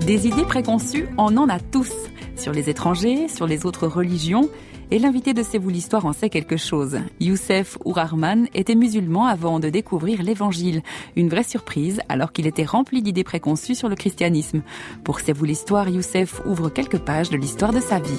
Des 0.07 0.29
idées 0.29 0.45
préconçues, 0.45 1.09
on 1.19 1.37
en 1.37 1.49
a 1.49 1.59
tous. 1.59 1.93
Sur 2.37 2.53
les 2.53 2.71
étrangers, 2.71 3.27
sur 3.27 3.49
les 3.49 3.67
autres 3.67 3.89
religions. 3.89 4.49
Et 4.93 4.99
l'invité 4.99 5.33
de 5.33 5.43
C'est 5.43 5.57
vous 5.57 5.71
l'histoire 5.71 6.05
en 6.05 6.13
sait 6.13 6.29
quelque 6.29 6.59
chose. 6.59 6.99
Youssef 7.19 7.79
Ourarman 7.87 8.47
était 8.53 8.75
musulman 8.75 9.25
avant 9.25 9.59
de 9.59 9.71
découvrir 9.71 10.23
l'évangile. 10.23 10.83
Une 11.17 11.31
vraie 11.31 11.45
surprise 11.45 12.03
alors 12.11 12.31
qu'il 12.31 12.47
était 12.47 12.67
rempli 12.67 13.01
d'idées 13.01 13.25
préconçues 13.25 13.75
sur 13.75 13.89
le 13.89 13.97
christianisme. 13.97 14.61
Pour 15.03 15.21
C'est 15.21 15.33
vous 15.33 15.47
l'histoire, 15.47 15.89
Youssef 15.89 16.43
ouvre 16.45 16.69
quelques 16.69 16.99
pages 16.99 17.31
de 17.31 17.39
l'histoire 17.39 17.73
de 17.73 17.81
sa 17.81 18.01
vie. 18.01 18.11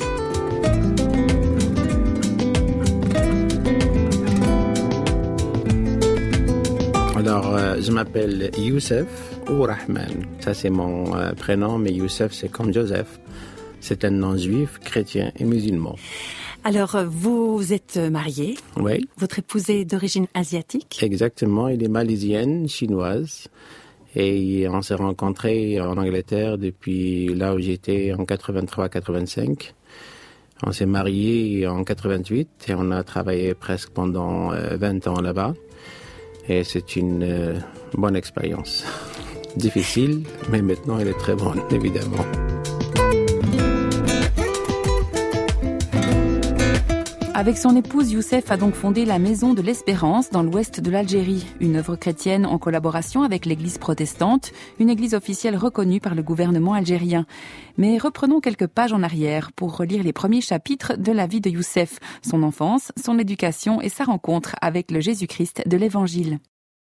Alors, 7.16 7.56
euh, 7.56 7.76
je 7.82 7.92
m'appelle 7.92 8.50
Youssef 8.58 9.06
ou 9.48 9.62
Rahman. 9.62 10.26
Ça, 10.40 10.56
c'est 10.56 10.72
mon 10.72 11.16
euh, 11.16 11.34
prénom, 11.34 11.78
mais 11.78 11.92
Youssef, 11.92 12.34
c'est 12.34 12.50
comme 12.50 12.74
Joseph. 12.74 13.20
C'est 13.80 14.06
un 14.06 14.10
nom 14.10 14.36
juif, 14.38 14.80
chrétien 14.84 15.32
et 15.38 15.44
musulman. 15.44 15.98
Alors, 16.64 16.96
euh, 16.96 17.06
vous 17.06 17.74
êtes 17.74 17.98
marié. 17.98 18.56
Oui, 18.78 19.08
Votre 19.18 19.40
épouse 19.40 19.70
est 19.70 19.86
d'origine 19.86 20.28
asiatique. 20.34 21.00
exactement. 21.02 21.68
Il 21.68 21.84
est 21.84 21.88
malaisienne, 21.90 22.68
chinoise. 22.70 23.48
Et 24.16 24.68
on 24.70 24.82
s'est 24.82 24.94
rencontrés 24.94 25.82
en 25.82 25.98
Angleterre 25.98 26.58
depuis 26.58 27.34
là 27.34 27.56
où 27.56 27.60
j'étais 27.60 28.14
en 28.14 28.24
83-85. 28.26 29.74
On 30.66 30.72
s'est 30.72 30.86
mariés 30.86 31.68
en 31.68 31.84
88 31.84 32.48
et 32.70 32.76
on 32.76 32.92
a 32.92 33.04
travaillé 33.04 33.54
presque 33.56 33.90
pendant 33.90 34.54
euh, 34.54 34.78
20 34.78 35.08
ans 35.08 35.20
là-bas. 35.20 35.56
Et 36.48 36.64
c'est 36.64 36.96
une 36.96 37.24
euh, 37.24 37.60
bonne 37.98 38.16
expérience. 38.16 38.86
Difficile, 39.58 40.24
mais 40.52 40.62
maintenant 40.62 41.00
elle 41.00 41.08
est 41.10 41.18
très 41.18 41.36
bonne, 41.36 41.62
évidemment. 41.72 42.24
Avec 47.36 47.58
son 47.58 47.76
épouse, 47.76 48.12
Youssef 48.12 48.52
a 48.52 48.58
donc 48.58 48.76
fondé 48.76 49.06
la 49.06 49.18
Maison 49.18 49.56
de 49.56 49.64
l'Espérance 49.64 50.30
dans 50.30 50.44
l'ouest 50.44 50.80
de 50.80 50.92
l'Algérie, 50.92 51.48
une 51.60 51.78
œuvre 51.78 51.96
chrétienne 51.96 52.46
en 52.46 52.60
collaboration 52.60 53.24
avec 53.24 53.48
l'Église 53.48 53.80
protestante, 53.80 54.52
une 54.80 54.92
église 54.92 55.16
officielle 55.16 55.58
reconnue 55.58 56.00
par 56.00 56.14
le 56.14 56.22
gouvernement 56.22 56.74
algérien. 56.74 57.26
Mais 57.76 57.98
reprenons 57.98 58.40
quelques 58.40 58.68
pages 58.68 58.94
en 58.94 59.02
arrière 59.02 59.52
pour 59.52 59.76
relire 59.76 60.04
les 60.04 60.14
premiers 60.14 60.42
chapitres 60.42 60.96
de 60.96 61.12
la 61.12 61.26
vie 61.26 61.42
de 61.42 61.50
Youssef, 61.50 61.98
son 62.22 62.44
enfance, 62.44 62.92
son 63.04 63.18
éducation 63.18 63.82
et 63.82 63.90
sa 63.90 64.04
rencontre 64.04 64.56
avec 64.62 64.92
le 64.92 65.00
Jésus-Christ 65.00 65.64
de 65.66 65.78
l'Évangile. 65.78 66.38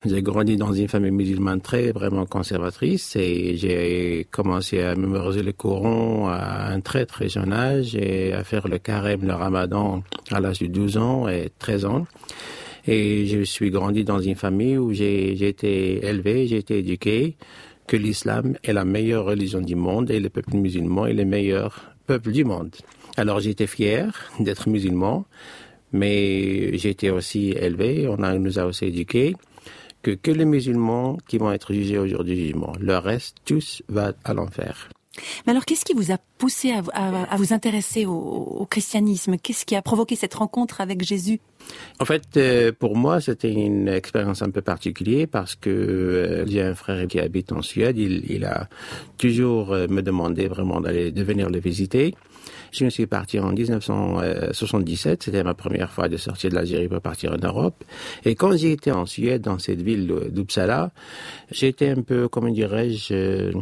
J'ai 0.06 0.22
grandi 0.22 0.56
dans 0.56 0.72
une 0.72 0.86
famille 0.86 1.10
musulmane 1.10 1.60
très 1.60 1.90
vraiment 1.90 2.24
conservatrice 2.24 3.16
et 3.16 3.56
j'ai 3.56 4.28
commencé 4.30 4.80
à 4.80 4.94
mémoriser 4.94 5.42
le 5.42 5.52
Coran 5.52 6.28
à 6.28 6.70
un 6.70 6.80
très 6.80 7.04
très 7.04 7.28
jeune 7.28 7.52
âge 7.52 7.96
et 7.96 8.32
à 8.32 8.44
faire 8.44 8.68
le 8.68 8.78
carême, 8.78 9.26
le 9.26 9.34
ramadan 9.34 10.04
à 10.30 10.38
l'âge 10.38 10.60
de 10.60 10.68
12 10.68 10.98
ans 10.98 11.28
et 11.28 11.50
13 11.58 11.84
ans. 11.84 12.06
Et 12.86 13.26
je 13.26 13.42
suis 13.42 13.70
grandi 13.70 14.04
dans 14.04 14.20
une 14.20 14.36
famille 14.36 14.78
où 14.78 14.92
j'ai 14.92 15.32
été 15.32 16.06
élevé, 16.06 16.46
j'ai 16.46 16.58
été 16.58 16.78
éduqué 16.78 17.36
que 17.88 17.96
l'islam 17.96 18.56
est 18.62 18.72
la 18.72 18.84
meilleure 18.84 19.24
religion 19.24 19.60
du 19.60 19.74
monde 19.74 20.12
et 20.12 20.20
le 20.20 20.28
peuple 20.28 20.54
musulman 20.58 21.06
est 21.06 21.12
le 21.12 21.24
meilleur 21.24 21.90
peuple 22.06 22.30
du 22.30 22.44
monde. 22.44 22.70
Alors 23.16 23.40
j'étais 23.40 23.66
fier 23.66 24.30
d'être 24.38 24.68
musulman, 24.68 25.26
mais 25.90 26.78
j'ai 26.78 26.90
été 26.90 27.10
aussi 27.10 27.50
élevé, 27.50 28.06
on 28.06 28.16
nous 28.38 28.60
a 28.60 28.64
aussi 28.64 28.84
éduqués 28.84 29.34
que, 30.02 30.12
que 30.12 30.30
les 30.30 30.44
musulmans 30.44 31.18
qui 31.28 31.38
vont 31.38 31.52
être 31.52 31.72
jugés 31.72 31.98
au 31.98 32.06
jour 32.06 32.24
du 32.24 32.34
jugement. 32.36 32.72
Le 32.80 32.96
reste, 32.98 33.36
tous 33.44 33.82
va 33.88 34.12
à 34.24 34.34
l'enfer. 34.34 34.88
Mais 35.46 35.50
alors, 35.50 35.64
qu'est-ce 35.64 35.84
qui 35.84 35.94
vous 35.94 36.12
a 36.12 36.18
poussé 36.38 36.70
à, 36.70 36.82
à- 36.92 37.24
à 37.24 37.36
vous 37.36 37.52
intéresser 37.52 38.06
au, 38.06 38.12
au 38.12 38.66
christianisme? 38.66 39.36
Qu'est-ce 39.36 39.66
qui 39.66 39.74
a 39.74 39.82
provoqué 39.82 40.14
cette 40.14 40.34
rencontre 40.34 40.80
avec 40.80 41.02
Jésus? 41.02 41.40
En 41.98 42.04
fait, 42.04 42.22
euh, 42.36 42.70
pour 42.78 42.96
moi, 42.96 43.20
c'était 43.20 43.52
une 43.52 43.88
expérience 43.88 44.42
un 44.42 44.50
peu 44.50 44.62
particulière 44.62 45.26
parce 45.30 45.56
que 45.56 45.70
euh, 45.70 46.46
j'ai 46.46 46.62
un 46.62 46.76
frère 46.76 47.08
qui 47.08 47.18
habite 47.18 47.50
en 47.50 47.62
Suède. 47.62 47.98
Il, 47.98 48.30
il 48.30 48.44
a 48.44 48.68
toujours 49.18 49.72
euh, 49.72 49.88
me 49.88 50.02
demandé 50.02 50.46
vraiment 50.46 50.80
d'aller 50.80 51.10
de 51.10 51.22
venir 51.24 51.50
le 51.50 51.58
visiter. 51.58 52.14
Je 52.72 52.84
me 52.84 52.90
suis 52.90 53.06
parti 53.06 53.38
en 53.38 53.52
1977. 53.52 55.22
C'était 55.24 55.44
ma 55.44 55.54
première 55.54 55.90
fois 55.90 56.08
de 56.08 56.16
sortir 56.16 56.50
de 56.50 56.54
l'Algérie 56.56 56.88
pour 56.88 57.00
partir 57.00 57.32
en 57.32 57.38
Europe. 57.38 57.84
Et 58.24 58.34
quand 58.34 58.56
j'étais 58.56 58.90
en 58.90 59.06
Suède, 59.06 59.42
dans 59.42 59.58
cette 59.58 59.82
ville 59.82 60.12
d'Uppsala, 60.30 60.90
j'étais 61.50 61.90
un 61.90 62.02
peu, 62.02 62.28
comment 62.28 62.50
dirais-je, 62.50 63.14
euh, 63.14 63.52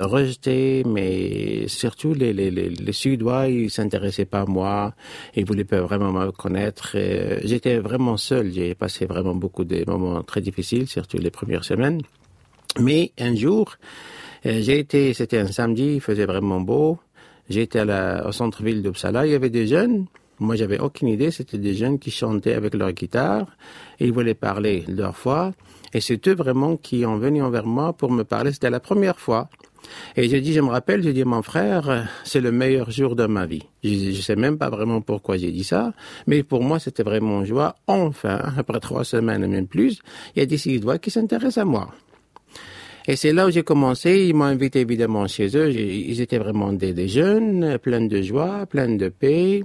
rejeté, 0.00 0.82
mais 0.86 1.68
surtout 1.68 2.14
les, 2.14 2.32
les, 2.32 2.50
les, 2.50 2.68
les 2.68 2.92
Suédois, 2.92 3.48
ils 3.48 3.70
s'intéressaient 3.70 4.24
pas 4.24 4.40
à 4.40 4.46
moi, 4.46 4.94
ils 5.36 5.44
voulaient 5.44 5.64
pas 5.64 5.80
vraiment 5.80 6.12
me 6.12 6.30
connaître. 6.30 6.92
Euh, 6.94 7.38
J'étais 7.44 7.78
vraiment 7.78 8.16
seul, 8.16 8.52
j'ai 8.52 8.74
passé 8.74 9.06
vraiment 9.06 9.34
beaucoup 9.34 9.64
de 9.64 9.84
moments 9.86 10.22
très 10.22 10.40
difficiles, 10.40 10.88
surtout 10.88 11.18
les 11.18 11.30
premières 11.30 11.64
semaines. 11.64 12.00
Mais 12.80 13.12
un 13.18 13.34
jour, 13.36 13.76
euh, 14.46 14.60
j'ai 14.62 14.78
été, 14.78 15.14
c'était 15.14 15.38
un 15.38 15.46
samedi, 15.46 15.94
il 15.94 16.00
faisait 16.00 16.26
vraiment 16.26 16.60
beau. 16.60 16.98
J'étais 17.48 17.82
au 17.82 18.32
centre-ville 18.32 18.82
d'Uppsala, 18.82 19.26
il 19.26 19.32
y 19.32 19.34
avait 19.34 19.50
des 19.50 19.66
jeunes. 19.66 20.06
Moi, 20.40 20.56
j'avais 20.56 20.80
aucune 20.80 21.08
idée. 21.08 21.30
C'était 21.30 21.58
des 21.58 21.74
jeunes 21.74 21.98
qui 21.98 22.10
chantaient 22.10 22.54
avec 22.54 22.74
leur 22.74 22.92
guitare. 22.92 23.46
Ils 24.00 24.12
voulaient 24.12 24.34
parler 24.34 24.84
de 24.88 24.96
leur 24.96 25.16
foi. 25.16 25.52
Et 25.92 26.00
c'est 26.00 26.26
eux 26.26 26.34
vraiment 26.34 26.76
qui 26.76 27.06
ont 27.06 27.18
venu 27.18 27.42
envers 27.42 27.66
moi 27.66 27.92
pour 27.92 28.10
me 28.10 28.24
parler. 28.24 28.52
C'était 28.52 28.70
la 28.70 28.80
première 28.80 29.20
fois. 29.20 29.48
Et 30.16 30.28
j'ai 30.28 30.40
dit, 30.40 30.52
je 30.52 30.60
me 30.60 30.70
rappelle, 30.70 31.02
j'ai 31.02 31.12
dit, 31.12 31.24
mon 31.24 31.42
frère, 31.42 32.08
c'est 32.24 32.40
le 32.40 32.50
meilleur 32.50 32.90
jour 32.90 33.14
de 33.14 33.26
ma 33.26 33.46
vie. 33.46 33.62
Je, 33.84 34.12
je 34.12 34.20
sais 34.22 34.34
même 34.34 34.58
pas 34.58 34.70
vraiment 34.70 35.00
pourquoi 35.02 35.36
j'ai 35.36 35.52
dit 35.52 35.62
ça, 35.62 35.92
mais 36.26 36.42
pour 36.42 36.62
moi, 36.62 36.78
c'était 36.78 37.02
vraiment 37.02 37.44
joie. 37.44 37.76
Enfin, 37.86 38.40
après 38.56 38.80
trois 38.80 39.04
semaines 39.04 39.44
et 39.44 39.46
même 39.46 39.66
plus, 39.66 40.00
il 40.34 40.40
y 40.40 40.42
a 40.42 40.46
des 40.46 40.56
Suédois 40.56 40.98
qui 40.98 41.10
s'intéressent 41.10 41.58
à 41.58 41.64
moi. 41.64 41.90
Et 43.06 43.16
c'est 43.16 43.32
là 43.32 43.46
où 43.46 43.50
j'ai 43.50 43.62
commencé. 43.62 44.26
Ils 44.28 44.34
m'ont 44.34 44.44
invité 44.44 44.80
évidemment 44.80 45.26
chez 45.26 45.54
eux. 45.56 45.70
Ils 45.70 46.20
étaient 46.20 46.38
vraiment 46.38 46.72
des, 46.72 46.92
des 46.94 47.08
jeunes, 47.08 47.78
pleins 47.78 48.00
de 48.06 48.22
joie, 48.22 48.64
pleins 48.66 48.88
de 48.96 49.08
paix. 49.08 49.62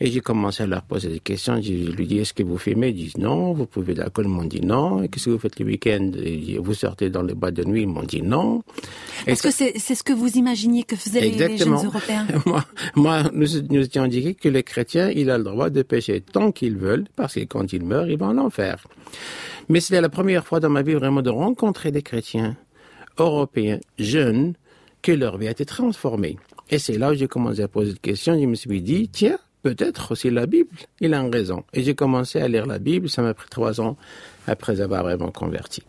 Et 0.00 0.12
j'ai 0.12 0.20
commencé 0.20 0.62
à 0.62 0.66
leur 0.68 0.82
poser 0.82 1.08
des 1.08 1.18
questions. 1.18 1.60
Je 1.60 1.72
lui 1.72 2.06
dis, 2.06 2.18
est-ce 2.18 2.32
que 2.32 2.44
vous 2.44 2.56
fumez? 2.56 2.90
Ils 2.90 2.94
disent 2.94 3.16
non. 3.18 3.52
Vous 3.52 3.66
pouvez 3.66 3.94
de 3.94 3.98
l'alcool? 3.98 4.26
Ils 4.26 4.30
m'ont 4.30 4.44
dit 4.44 4.60
non. 4.60 5.02
Et 5.02 5.08
qu'est-ce 5.08 5.24
que 5.24 5.30
vous 5.30 5.40
faites 5.40 5.58
le 5.58 5.66
week-end? 5.66 6.12
Ils 6.24 6.60
Vous 6.60 6.72
sortez 6.74 7.10
dans 7.10 7.22
les 7.22 7.34
boîtes 7.34 7.54
de 7.54 7.64
nuit? 7.64 7.82
Ils 7.82 7.88
m'ont 7.88 8.04
dit 8.04 8.22
non. 8.22 8.62
Est-ce 9.26 9.42
que 9.42 9.50
c'est 9.50 9.76
c'est 9.76 9.96
ce 9.96 10.04
que 10.04 10.12
vous 10.12 10.36
imaginiez 10.36 10.84
que 10.84 10.94
faisaient 10.94 11.20
les- 11.20 11.58
jeunes 11.58 11.72
Européens 11.84 12.28
moi, 12.46 12.64
moi, 12.94 13.22
nous, 13.32 13.48
nous 13.70 13.80
étions 13.82 14.02
indiqués 14.04 14.34
que 14.36 14.48
les 14.48 14.62
chrétiens, 14.62 15.10
il 15.10 15.30
a 15.30 15.38
le 15.38 15.42
droit 15.42 15.68
de 15.68 15.82
pécher 15.82 16.20
tant 16.20 16.52
qu'ils 16.52 16.76
veulent, 16.76 17.06
parce 17.16 17.34
que 17.34 17.40
quand 17.40 17.72
ils 17.72 17.82
meurent, 17.82 18.08
ils 18.08 18.18
vont 18.18 18.26
en 18.26 18.38
enfer. 18.38 18.86
Mais 19.68 19.80
c'était 19.80 20.00
la 20.00 20.08
première 20.08 20.46
fois 20.46 20.60
dans 20.60 20.70
ma 20.70 20.82
vie 20.82 20.94
vraiment 20.94 21.22
de 21.22 21.30
rencontrer 21.30 21.90
des 21.90 22.02
chrétiens 22.02 22.56
européens 23.18 23.80
jeunes 23.98 24.54
que 25.02 25.12
leur 25.12 25.38
vie 25.38 25.48
a 25.48 25.52
été 25.52 25.64
transformée. 25.64 26.36
Et 26.70 26.78
c'est 26.78 26.98
là 26.98 27.12
où 27.12 27.14
j'ai 27.14 27.28
commencé 27.28 27.62
à 27.62 27.68
poser 27.68 27.92
des 27.92 27.98
questions. 27.98 28.38
Je 28.38 28.46
me 28.46 28.54
suis 28.54 28.82
dit, 28.82 29.08
tiens, 29.08 29.38
peut-être 29.62 30.12
aussi 30.12 30.30
la 30.30 30.46
Bible, 30.46 30.70
il 31.00 31.14
a 31.14 31.20
une 31.20 31.32
raison. 31.32 31.64
Et 31.72 31.82
j'ai 31.82 31.94
commencé 31.94 32.40
à 32.40 32.48
lire 32.48 32.66
la 32.66 32.78
Bible. 32.78 33.08
Ça 33.08 33.22
m'a 33.22 33.34
pris 33.34 33.48
trois 33.48 33.80
ans 33.80 33.96
après 34.46 34.80
avoir 34.80 35.02
vraiment 35.02 35.30
converti. 35.30 35.82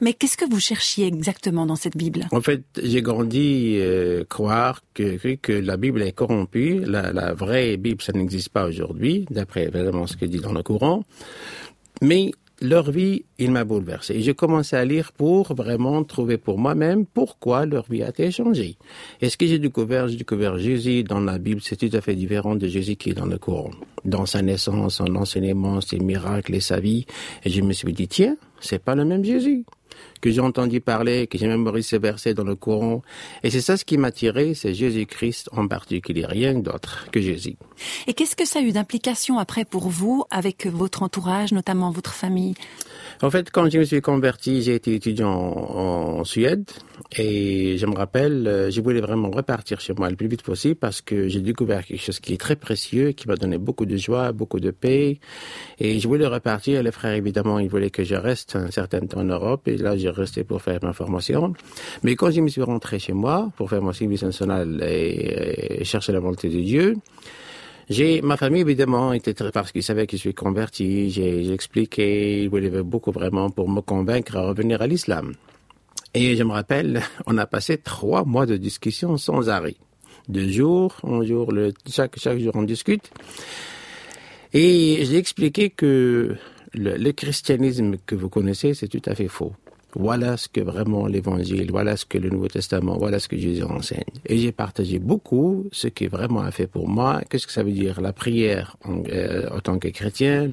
Mais 0.00 0.12
qu'est-ce 0.12 0.36
que 0.36 0.44
vous 0.44 0.58
cherchiez 0.60 1.06
exactement 1.06 1.66
dans 1.66 1.76
cette 1.76 1.96
Bible? 1.96 2.26
En 2.32 2.40
fait, 2.40 2.62
j'ai 2.82 3.00
grandi 3.00 3.76
euh, 3.78 4.24
croire 4.28 4.82
que, 4.92 5.36
que, 5.36 5.52
la 5.52 5.76
Bible 5.76 6.02
est 6.02 6.12
corrompue. 6.12 6.80
La, 6.84 7.12
la 7.12 7.32
vraie 7.32 7.76
Bible, 7.76 8.02
ça 8.02 8.12
n'existe 8.12 8.48
pas 8.48 8.66
aujourd'hui, 8.66 9.24
d'après 9.30 9.66
vraiment 9.66 10.06
ce 10.06 10.16
que 10.16 10.24
dit 10.24 10.40
dans 10.40 10.52
le 10.52 10.62
courant. 10.62 11.04
Mais 12.00 12.32
leur 12.62 12.90
vie, 12.90 13.24
il 13.38 13.50
m'a 13.50 13.64
bouleversé. 13.64 14.14
Et 14.14 14.22
j'ai 14.22 14.34
commencé 14.34 14.76
à 14.76 14.84
lire 14.84 15.12
pour 15.12 15.54
vraiment 15.54 16.02
trouver 16.04 16.38
pour 16.38 16.58
moi-même 16.58 17.04
pourquoi 17.04 17.66
leur 17.66 17.84
vie 17.90 18.02
a 18.02 18.08
été 18.10 18.30
changée. 18.30 18.76
Et 19.20 19.28
ce 19.28 19.36
que 19.36 19.46
j'ai 19.46 19.58
découvert, 19.58 20.08
j'ai 20.08 20.16
découvert 20.16 20.56
Jésus 20.58 21.02
dans 21.02 21.20
la 21.20 21.38
Bible, 21.38 21.60
c'est 21.62 21.76
tout 21.76 21.94
à 21.96 22.00
fait 22.00 22.14
différent 22.14 22.54
de 22.54 22.66
Jésus 22.66 22.96
qui 22.96 23.10
est 23.10 23.14
dans 23.14 23.26
le 23.26 23.38
courant. 23.38 23.70
Dans 24.04 24.26
sa 24.26 24.42
naissance, 24.42 24.96
son 24.96 25.14
enseignement, 25.16 25.80
ses 25.80 25.98
miracles 25.98 26.54
et 26.54 26.60
sa 26.60 26.80
vie. 26.80 27.06
Et 27.44 27.50
je 27.50 27.60
me 27.60 27.72
suis 27.72 27.92
dit, 27.92 28.08
tiens, 28.08 28.36
c'est 28.60 28.82
pas 28.82 28.94
le 28.94 29.04
même 29.04 29.24
Jésus 29.24 29.64
que 30.20 30.30
j'ai 30.30 30.40
entendu 30.40 30.80
parler, 30.80 31.26
que 31.26 31.36
j'ai 31.36 31.48
mémorisé 31.48 31.98
versets 31.98 32.34
dans 32.34 32.44
le 32.44 32.54
courant. 32.54 33.02
Et 33.42 33.50
c'est 33.50 33.60
ça 33.60 33.76
ce 33.76 33.84
qui 33.84 33.98
m'a 33.98 34.12
tiré, 34.12 34.54
c'est 34.54 34.74
Jésus-Christ 34.74 35.48
en 35.52 35.66
particulier, 35.66 36.24
rien 36.26 36.54
d'autre 36.54 37.08
que 37.10 37.20
Jésus. 37.20 37.56
Et 38.06 38.14
qu'est-ce 38.14 38.36
que 38.36 38.46
ça 38.46 38.60
a 38.60 38.62
eu 38.62 38.72
d'implication 38.72 39.38
après 39.38 39.64
pour 39.64 39.88
vous 39.88 40.24
avec 40.30 40.66
votre 40.66 41.02
entourage, 41.02 41.52
notamment 41.52 41.90
votre 41.90 42.14
famille? 42.14 42.54
En 43.22 43.30
fait, 43.30 43.52
quand 43.52 43.70
je 43.70 43.78
me 43.78 43.84
suis 43.84 44.00
converti, 44.00 44.62
j'ai 44.62 44.74
été 44.74 44.96
étudiant 44.96 45.30
en, 45.30 46.24
Suède 46.24 46.68
et 47.16 47.78
je 47.78 47.86
me 47.86 47.94
rappelle, 47.94 48.46
euh, 48.48 48.70
je 48.70 48.80
voulais 48.80 49.00
vraiment 49.00 49.30
repartir 49.30 49.80
chez 49.80 49.92
moi 49.92 50.10
le 50.10 50.16
plus 50.16 50.26
vite 50.26 50.42
possible 50.42 50.74
parce 50.74 51.00
que 51.00 51.28
j'ai 51.28 51.40
découvert 51.40 51.84
quelque 51.84 52.00
chose 52.00 52.18
qui 52.18 52.34
est 52.34 52.40
très 52.40 52.56
précieux, 52.56 53.12
qui 53.12 53.28
m'a 53.28 53.36
donné 53.36 53.58
beaucoup 53.58 53.86
de 53.86 53.96
joie, 53.96 54.32
beaucoup 54.32 54.58
de 54.58 54.72
paix 54.72 55.20
et 55.78 56.00
je 56.00 56.08
voulais 56.08 56.26
repartir. 56.26 56.82
Les 56.82 56.90
frères, 56.90 57.14
évidemment, 57.14 57.60
ils 57.60 57.68
voulaient 57.68 57.90
que 57.90 58.02
je 58.02 58.16
reste 58.16 58.56
un 58.56 58.72
certain 58.72 59.00
temps 59.00 59.20
en 59.20 59.24
Europe 59.24 59.68
et 59.68 59.76
là, 59.76 59.96
j'ai 59.96 60.10
resté 60.10 60.42
pour 60.42 60.60
faire 60.60 60.80
ma 60.82 60.92
formation. 60.92 61.52
Mais 62.02 62.16
quand 62.16 62.32
je 62.32 62.40
me 62.40 62.48
suis 62.48 62.62
rentré 62.62 62.98
chez 62.98 63.12
moi 63.12 63.52
pour 63.56 63.70
faire 63.70 63.82
mon 63.82 63.92
service 63.92 64.24
national 64.24 64.82
et 64.82 65.84
chercher 65.84 66.12
la 66.12 66.18
volonté 66.18 66.48
de 66.48 66.60
Dieu, 66.60 66.96
j'ai 67.88 68.22
ma 68.22 68.36
famille 68.36 68.62
évidemment 68.62 69.12
était 69.12 69.34
très 69.34 69.50
parce 69.50 69.72
qu'ils 69.72 69.82
savaient 69.82 70.06
que 70.06 70.16
je 70.16 70.20
suis 70.22 70.34
converti. 70.34 71.10
J'ai 71.10 71.52
expliqué, 71.52 72.42
ils 72.42 72.48
voulaient 72.48 72.82
beaucoup 72.82 73.12
vraiment 73.12 73.50
pour 73.50 73.68
me 73.68 73.80
convaincre 73.80 74.36
à 74.36 74.42
revenir 74.42 74.82
à 74.82 74.86
l'islam. 74.86 75.34
Et 76.14 76.36
je 76.36 76.42
me 76.42 76.52
rappelle, 76.52 77.02
on 77.26 77.38
a 77.38 77.46
passé 77.46 77.78
trois 77.78 78.24
mois 78.24 78.46
de 78.46 78.56
discussion 78.56 79.16
sans 79.16 79.48
arrêt, 79.48 79.76
de 80.28 80.46
jour 80.48 80.96
en 81.02 81.24
jour, 81.24 81.52
chaque 81.88 82.18
chaque 82.18 82.38
jour 82.38 82.52
on 82.54 82.62
discute. 82.62 83.10
Et 84.52 85.04
j'ai 85.04 85.16
expliqué 85.16 85.70
que 85.70 86.36
le 86.74 87.12
christianisme 87.12 87.96
que 88.06 88.14
vous 88.14 88.28
connaissez, 88.28 88.74
c'est 88.74 88.88
tout 88.88 89.02
à 89.06 89.14
fait 89.14 89.28
faux. 89.28 89.52
Voilà 89.94 90.38
ce 90.38 90.48
que 90.48 90.60
vraiment 90.60 91.06
l'évangile, 91.06 91.70
voilà 91.70 91.96
ce 91.96 92.06
que 92.06 92.16
le 92.16 92.30
Nouveau 92.30 92.48
Testament, 92.48 92.96
voilà 92.98 93.18
ce 93.18 93.28
que 93.28 93.36
Jésus 93.36 93.62
enseigne. 93.62 94.04
Et 94.26 94.38
j'ai 94.38 94.50
partagé 94.50 94.98
beaucoup 94.98 95.66
ce 95.70 95.88
qui 95.88 96.06
vraiment 96.06 96.40
a 96.40 96.50
fait 96.50 96.66
pour 96.66 96.88
moi. 96.88 97.20
Qu'est-ce 97.28 97.46
que 97.46 97.52
ça 97.52 97.62
veut 97.62 97.72
dire? 97.72 98.00
La 98.00 98.14
prière 98.14 98.76
en, 98.84 99.02
euh, 99.12 99.60
tant 99.60 99.78
que 99.78 99.88
chrétien, 99.88 100.50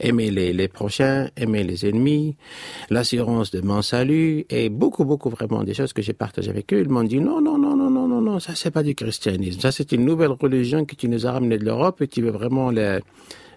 aimer 0.00 0.30
les, 0.30 0.52
les 0.52 0.66
prochains, 0.66 1.28
aimer 1.36 1.62
les 1.62 1.86
ennemis, 1.86 2.34
l'assurance 2.90 3.52
de 3.52 3.60
mon 3.60 3.80
salut 3.80 4.44
et 4.50 4.68
beaucoup, 4.70 5.04
beaucoup 5.04 5.30
vraiment 5.30 5.62
des 5.62 5.74
choses 5.74 5.92
que 5.92 6.02
j'ai 6.02 6.12
partagées 6.12 6.50
avec 6.50 6.72
eux. 6.72 6.80
Ils 6.80 6.88
m'ont 6.88 7.04
dit 7.04 7.20
non, 7.20 7.40
non, 7.40 7.56
non, 7.56 7.76
non, 7.76 7.90
non, 7.90 8.08
non, 8.08 8.20
non, 8.20 8.40
ça 8.40 8.54
c'est 8.56 8.72
pas 8.72 8.82
du 8.82 8.96
christianisme. 8.96 9.60
Ça 9.60 9.70
c'est 9.70 9.92
une 9.92 10.04
nouvelle 10.04 10.32
religion 10.32 10.84
que 10.84 10.96
tu 10.96 11.08
nous 11.08 11.26
as 11.26 11.32
ramenée 11.32 11.58
de 11.58 11.64
l'Europe 11.64 12.02
et 12.02 12.08
tu 12.08 12.22
veux 12.22 12.30
vraiment 12.30 12.72
la 12.72 13.00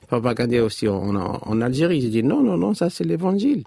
propagander 0.07 0.59
aussi 0.59 0.87
en, 0.87 1.15
en, 1.15 1.39
en 1.41 1.61
Algérie. 1.61 2.01
J'ai 2.01 2.09
dit 2.09 2.23
non, 2.23 2.43
non, 2.43 2.55
non, 2.55 2.75
ça 2.75 2.89
c'est 2.91 3.03
l'évangile. 3.03 3.63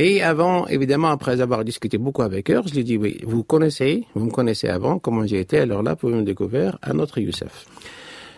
Et 0.00 0.22
avant, 0.22 0.68
évidemment, 0.68 1.08
après 1.08 1.40
avoir 1.40 1.64
discuté 1.64 1.98
beaucoup 1.98 2.22
avec 2.22 2.52
eux, 2.52 2.62
je 2.64 2.72
lui 2.72 2.80
ai 2.80 2.84
dit, 2.84 2.96
oui, 2.96 3.18
vous 3.24 3.42
connaissez, 3.42 4.06
vous 4.14 4.26
me 4.26 4.30
connaissez 4.30 4.68
avant, 4.68 5.00
comment 5.00 5.26
j'ai 5.26 5.40
été, 5.40 5.58
alors 5.58 5.82
là, 5.82 5.96
vous 6.00 6.08
me 6.08 6.22
découvrir 6.22 6.78
un 6.84 7.00
autre 7.00 7.18
Youssef. 7.18 7.66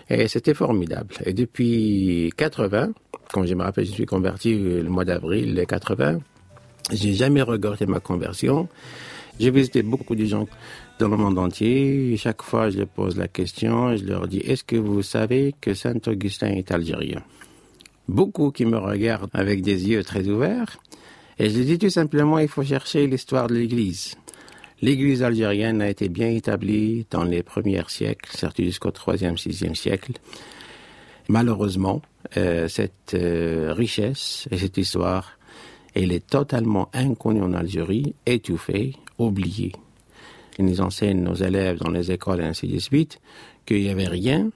Et 0.08 0.26
c'était 0.26 0.54
formidable. 0.54 1.14
Et 1.26 1.34
depuis 1.34 2.32
80, 2.38 2.92
quand 3.30 3.44
je 3.44 3.54
me 3.54 3.62
rappelle, 3.62 3.84
je 3.84 3.92
suis 3.92 4.06
converti 4.06 4.56
le 4.56 4.88
mois 4.88 5.04
d'avril 5.04 5.62
80, 5.68 6.20
j'ai 6.92 7.12
jamais 7.12 7.42
regretté 7.42 7.84
ma 7.84 8.00
conversion. 8.00 8.66
J'ai 9.38 9.50
visité 9.50 9.82
beaucoup 9.82 10.14
de 10.14 10.24
gens 10.24 10.48
dans 10.98 11.08
le 11.08 11.18
monde 11.18 11.38
entier. 11.38 12.16
Chaque 12.16 12.40
fois, 12.40 12.70
je 12.70 12.78
leur 12.78 12.88
pose 12.88 13.18
la 13.18 13.28
question, 13.28 13.94
je 13.96 14.06
leur 14.06 14.28
dis, 14.28 14.38
est-ce 14.38 14.64
que 14.64 14.76
vous 14.76 15.02
savez 15.02 15.54
que 15.60 15.74
Saint-Augustin 15.74 16.48
est 16.48 16.72
algérien? 16.72 17.22
Beaucoup 18.08 18.50
qui 18.50 18.64
me 18.64 18.78
regardent 18.78 19.28
avec 19.34 19.60
des 19.60 19.90
yeux 19.90 20.02
très 20.02 20.26
ouverts. 20.26 20.78
Et 21.40 21.48
je 21.48 21.61
dis 21.61 21.79
tout 21.79 21.88
simplement, 21.88 22.38
il 22.38 22.48
faut 22.48 22.62
chercher 22.62 23.07
l'histoire 23.07 23.46
de 23.46 23.55
l'Église. 23.55 24.14
L'Église 24.83 25.22
algérienne 25.22 25.81
a 25.81 25.88
été 25.88 26.11
bien 26.11 26.29
établie 26.29 27.07
dans 27.11 27.24
les 27.24 27.42
premiers 27.42 27.83
siècles, 27.88 28.37
surtout 28.37 28.62
jusqu'au 28.62 28.90
troisième, 28.90 29.38
sixième 29.38 29.74
siècle. 29.74 30.12
Malheureusement, 31.29 32.03
euh, 32.37 32.68
cette 32.68 33.14
euh, 33.14 33.72
richesse 33.72 34.48
et 34.50 34.59
cette 34.59 34.76
histoire, 34.76 35.38
elle 35.94 36.12
est 36.12 36.26
totalement 36.26 36.90
inconnue 36.92 37.40
en 37.40 37.55
Algérie, 37.55 38.14
étouffée, 38.26 38.92
oubliée. 39.16 39.72
Ils 40.59 40.66
nous 40.66 40.83
enseignent 40.83 41.22
nos 41.22 41.37
élèves 41.37 41.79
dans 41.79 41.90
les 41.90 42.12
écoles 42.12 42.42
et 42.42 42.44
ainsi 42.44 42.68
de 42.68 42.79
suite 42.79 43.18
qu'il 43.64 43.81
n'y 43.81 43.88
avait 43.88 44.09
rien 44.09 44.50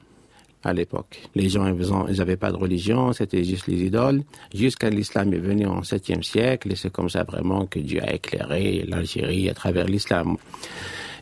à 0.64 0.72
l'époque. 0.72 1.20
Les 1.34 1.48
gens, 1.48 1.66
ils 2.08 2.16
n'avaient 2.16 2.36
pas 2.36 2.50
de 2.50 2.56
religion, 2.56 3.12
c'était 3.12 3.44
juste 3.44 3.66
les 3.66 3.84
idoles. 3.84 4.22
Jusqu'à 4.54 4.90
l'islam 4.90 5.32
est 5.34 5.38
venu 5.38 5.66
en 5.66 5.80
7e 5.80 6.22
siècle, 6.22 6.72
et 6.72 6.76
c'est 6.76 6.90
comme 6.90 7.08
ça 7.08 7.24
vraiment 7.24 7.66
que 7.66 7.78
Dieu 7.78 8.02
a 8.02 8.14
éclairé 8.14 8.84
l'Algérie 8.88 9.48
à 9.48 9.54
travers 9.54 9.86
l'islam. 9.86 10.36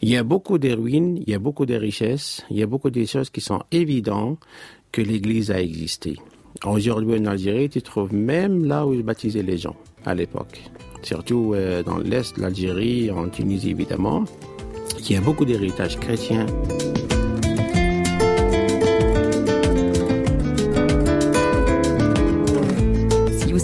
Il 0.00 0.09
y 0.09 0.16
a 0.16 0.24
beaucoup 0.24 0.59
de 0.59 0.72
ruines, 0.72 1.22
il 1.26 1.31
y 1.31 1.35
a 1.35 1.38
beaucoup 1.38 1.66
de 1.66 1.74
richesses, 1.74 2.44
il 2.50 2.59
y 2.59 2.62
a 2.62 2.66
beaucoup 2.66 2.90
de 2.90 3.05
choses 3.05 3.31
qui 3.31 3.40
sont 3.40 3.62
évidentes 3.70 4.40
que 4.90 5.00
l'Église 5.00 5.50
a 5.50 5.61
existé. 5.61 6.16
Aujourd'hui 6.64 7.18
en 7.18 7.26
Algérie, 7.26 7.68
tu 7.68 7.83
trouves 7.83 8.12
même 8.12 8.64
là 8.64 8.87
où 8.87 8.94
ils 8.94 9.02
baptisaient 9.02 9.42
les 9.42 9.59
gens 9.59 9.76
à 10.05 10.14
l'époque. 10.14 10.61
Surtout 11.02 11.55
euh, 11.55 11.83
dans 11.83 11.98
l'est 11.98 12.37
de 12.37 12.42
l'Algérie, 12.42 13.11
en 13.11 13.28
Tunisie 13.28 13.70
évidemment. 13.70 14.24
Il 14.98 15.12
y 15.12 15.16
a 15.16 15.20
beaucoup 15.20 15.44
d'héritage 15.44 15.98
chrétien. 15.98 16.46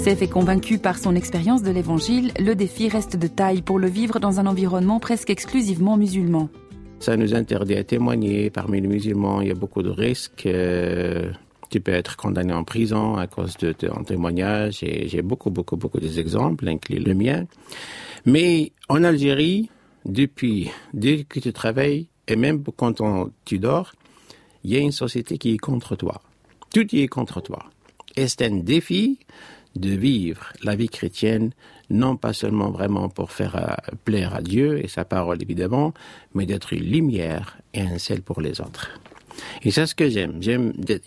Youssef 0.08 0.22
est 0.22 0.28
convaincu 0.28 0.78
par 0.78 0.98
son 0.98 1.14
expérience 1.14 1.62
de 1.62 1.70
l'Évangile, 1.70 2.32
le 2.38 2.54
défi 2.54 2.88
reste 2.88 3.18
de 3.18 3.26
taille 3.26 3.60
pour 3.60 3.78
le 3.78 3.88
vivre 3.88 4.20
dans 4.20 4.40
un 4.40 4.46
environnement 4.46 5.00
presque 5.00 5.28
exclusivement 5.28 5.98
musulman. 5.98 6.48
Ça 6.98 7.14
nous 7.18 7.34
interdit 7.34 7.74
à 7.74 7.84
témoigner. 7.84 8.48
Parmi 8.48 8.80
les 8.80 8.88
musulmans, 8.88 9.42
il 9.42 9.48
y 9.48 9.50
a 9.50 9.54
beaucoup 9.54 9.82
de 9.82 9.90
risques. 9.90 10.46
Euh, 10.46 11.30
tu 11.68 11.80
peux 11.80 11.92
être 11.92 12.16
condamné 12.16 12.54
en 12.54 12.64
prison 12.64 13.16
à 13.16 13.26
cause 13.26 13.58
de 13.58 13.72
ton 13.72 14.02
témoignage. 14.02 14.78
J'ai 14.80 15.20
beaucoup, 15.20 15.50
beaucoup, 15.50 15.76
beaucoup 15.76 16.00
d'exemples, 16.00 16.66
inclus 16.66 17.00
le 17.00 17.12
mien. 17.12 17.44
Mais 18.24 18.72
en 18.88 19.04
Algérie, 19.04 19.68
depuis, 20.06 20.70
dès 20.94 21.24
que 21.24 21.38
tu 21.38 21.52
travailles, 21.52 22.08
et 22.26 22.36
même 22.36 22.64
quand 22.78 23.02
tu 23.44 23.58
dors, 23.58 23.92
il 24.64 24.72
y 24.72 24.76
a 24.76 24.80
une 24.80 24.92
société 24.92 25.36
qui 25.36 25.52
est 25.52 25.58
contre 25.58 25.96
toi. 25.96 26.22
Tout 26.72 26.96
y 26.96 27.02
est 27.02 27.08
contre 27.08 27.42
toi. 27.42 27.66
Et 28.16 28.26
c'est 28.26 28.42
un 28.46 28.56
défi 28.56 29.18
de 29.78 29.90
vivre 29.90 30.52
la 30.62 30.76
vie 30.76 30.88
chrétienne, 30.88 31.52
non 31.90 32.16
pas 32.16 32.32
seulement 32.32 32.70
vraiment 32.70 33.08
pour 33.08 33.32
faire 33.32 33.56
euh, 33.56 33.96
plaire 34.04 34.34
à 34.34 34.42
Dieu 34.42 34.84
et 34.84 34.88
sa 34.88 35.04
parole 35.04 35.40
évidemment, 35.42 35.94
mais 36.34 36.46
d'être 36.46 36.72
une 36.72 36.84
lumière 36.84 37.58
et 37.74 37.80
un 37.80 37.98
sel 37.98 38.22
pour 38.22 38.40
les 38.40 38.60
autres. 38.60 39.00
Et 39.62 39.70
c'est 39.70 39.86
ce 39.86 39.94
que 39.94 40.08
j'aime. 40.08 40.40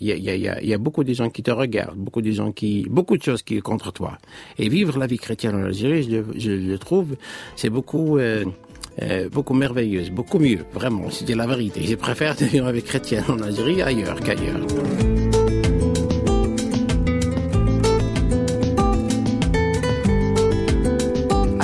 y 0.00 0.72
a, 0.74 0.78
beaucoup 0.78 1.04
de 1.04 1.12
gens 1.12 1.28
qui 1.30 1.42
te 1.42 1.50
regardent, 1.50 1.98
beaucoup 1.98 2.22
de 2.22 2.30
gens 2.30 2.50
qui, 2.50 2.86
beaucoup 2.88 3.16
de 3.16 3.22
choses 3.22 3.42
qui 3.42 3.56
sont 3.56 3.62
contre 3.62 3.92
toi. 3.92 4.18
Et 4.58 4.68
vivre 4.68 4.98
la 4.98 5.06
vie 5.06 5.18
chrétienne 5.18 5.54
en 5.54 5.64
Algérie, 5.64 6.02
je, 6.02 6.38
je 6.38 6.50
le 6.50 6.78
trouve, 6.78 7.16
c'est 7.56 7.70
beaucoup. 7.70 8.18
Euh, 8.18 8.44
euh, 9.00 9.30
beaucoup 9.30 9.54
merveilleuse, 9.54 10.10
beaucoup 10.10 10.38
mieux, 10.38 10.66
vraiment, 10.74 11.08
c'était 11.08 11.34
la 11.34 11.46
vérité. 11.46 11.80
Je 11.82 11.94
préfère 11.94 12.34
vivre 12.40 12.66
avec 12.66 12.84
chrétienne 12.84 13.24
en 13.28 13.40
Algérie 13.40 13.80
ailleurs 13.80 14.20
qu'ailleurs. 14.20 14.60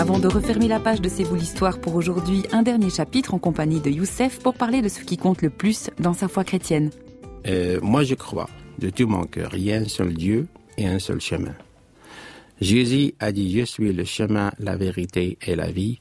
Avant 0.09 0.21
de 0.21 0.27
refermer 0.27 0.69
la 0.69 0.81
page 0.81 1.03
de 1.03 1.09
C'est 1.11 1.23
vous 1.23 1.35
l'histoire 1.35 1.79
pour 1.79 1.95
aujourd'hui, 1.95 2.45
un 2.51 2.63
dernier 2.63 2.89
chapitre 2.89 3.35
en 3.35 3.39
compagnie 3.39 3.79
de 3.79 3.91
Youssef 3.91 4.39
pour 4.39 4.55
parler 4.55 4.81
de 4.81 4.89
ce 4.89 5.01
qui 5.01 5.19
compte 5.19 5.43
le 5.43 5.51
plus 5.51 5.91
dans 5.99 6.15
sa 6.15 6.29
foi 6.29 6.45
chrétienne. 6.45 6.89
Euh, 7.47 7.79
moi, 7.83 8.05
je 8.05 8.15
crois 8.15 8.49
de 8.79 8.89
tout 8.89 9.07
mon 9.07 9.25
cœur, 9.25 9.51
il 9.53 9.65
y 9.65 9.73
a 9.75 9.77
un 9.77 9.85
seul 9.85 10.15
Dieu 10.15 10.47
et 10.79 10.87
un 10.87 10.99
seul 10.99 11.21
chemin. 11.21 11.55
Jésus 12.59 13.13
a 13.21 13.33
dit, 13.33 13.53
je 13.61 13.67
suis 13.67 13.93
le 13.93 14.05
chemin, 14.05 14.51
la 14.59 14.79
vérité 14.79 15.37
et 15.43 15.55
la 15.55 15.71
vie. 15.71 15.99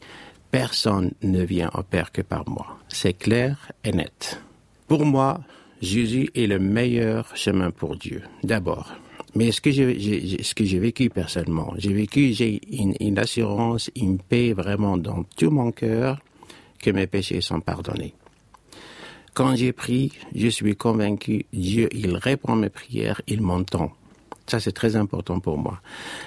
Personne 0.52 1.12
ne 1.22 1.44
vient 1.44 1.70
au 1.74 1.84
Père 1.84 2.14
que 2.14 2.22
par 2.22 2.48
moi. 2.48 2.78
C'est 2.88 3.12
clair 3.12 3.74
et 3.84 3.92
net. 3.92 4.42
Pour 4.88 5.06
moi, 5.06 5.42
Jésus 5.82 6.30
est 6.34 6.48
le 6.48 6.60
meilleur 6.60 7.36
chemin 7.36 7.72
pour 7.72 7.98
Dieu. 7.98 8.22
D'abord, 8.42 8.94
mais 9.38 9.52
ce 9.52 9.62
que 9.62 9.70
j'ai, 9.70 10.42
ce 10.44 10.56
que 10.56 10.66
j'ai 10.66 10.80
vécu 10.80 11.12
personnellement, 11.12 11.72
j'ai 11.78 11.94
vécu, 11.94 12.34
j'ai 12.34 12.60
une, 12.76 12.96
une, 13.00 13.20
assurance, 13.20 13.92
une 13.96 14.18
paix 14.18 14.52
vraiment 14.52 14.98
dans 14.98 15.24
tout 15.36 15.52
mon 15.52 15.72
cœur 15.72 16.20
que 16.82 16.90
mes 16.90 17.06
péchés 17.06 17.42
sont 17.42 17.62
pardonnés. 17.62 18.16
Quand 19.36 19.56
j'ai 19.56 19.74
pris, 19.74 20.12
je 20.34 20.48
suis 20.48 20.76
convaincu, 20.76 21.46
Dieu, 21.54 21.88
il 21.92 22.18
répond 22.18 22.54
à 22.54 22.56
mes 22.56 22.70
prières, 22.70 23.22
il 23.28 23.42
m'entend. 23.44 23.92
Ça, 24.48 24.60
c'est 24.60 24.72
très 24.72 24.96
important 24.96 25.40
pour 25.40 25.60
moi. 25.60 25.82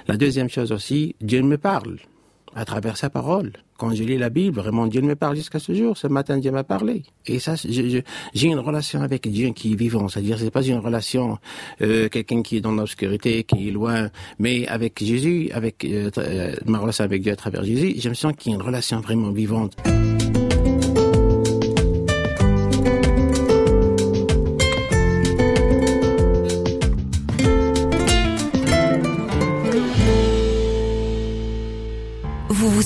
La 0.07 0.17
deuxième 0.17 0.49
chose 0.49 0.71
aussi, 0.71 1.17
Dieu 1.21 1.43
me 1.43 1.59
parle 1.59 1.99
à 2.55 2.65
travers 2.65 2.97
sa 2.97 3.11
parole. 3.11 3.55
Quand 3.81 3.95
je 3.95 4.05
lis 4.05 4.19
la 4.19 4.29
Bible, 4.29 4.61
vraiment 4.61 4.87
Dieu 4.87 5.01
me 5.01 5.17
parle 5.17 5.37
jusqu'à 5.37 5.59
ce 5.59 5.73
jour. 5.73 5.97
Ce 5.97 6.07
matin, 6.07 6.37
Dieu 6.37 6.51
m'a 6.51 6.65
parlé. 6.65 7.03
Et 7.25 7.39
ça, 7.39 7.55
j'ai 7.55 8.47
une 8.47 8.59
relation 8.59 9.01
avec 9.01 9.27
Dieu 9.27 9.53
qui 9.53 9.73
est 9.73 9.75
vivant. 9.75 10.07
C'est-à-dire, 10.07 10.39
c'est 10.39 10.51
pas 10.51 10.63
une 10.63 10.81
relation 10.81 11.39
euh, 11.81 12.11
quelqu'un 12.11 12.43
qui 12.43 12.59
est 12.59 12.61
dans 12.61 12.73
l'obscurité, 12.73 13.43
qui 13.43 13.69
est 13.69 13.71
loin, 13.71 14.11
mais 14.39 14.69
avec 14.69 15.03
Jésus, 15.03 15.49
avec 15.55 15.83
euh, 15.87 16.11
ma 16.67 16.79
relation 16.79 17.05
avec 17.05 17.23
Dieu 17.23 17.33
à 17.33 17.37
travers 17.37 17.65
Jésus, 17.65 17.95
je 17.99 18.11
me 18.11 18.15
sens 18.15 18.35
qu'il 18.37 18.53
y 18.53 18.55
a 18.55 18.59
une 18.59 18.67
relation 18.67 19.01
vraiment 19.01 19.31
vivante. 19.31 19.75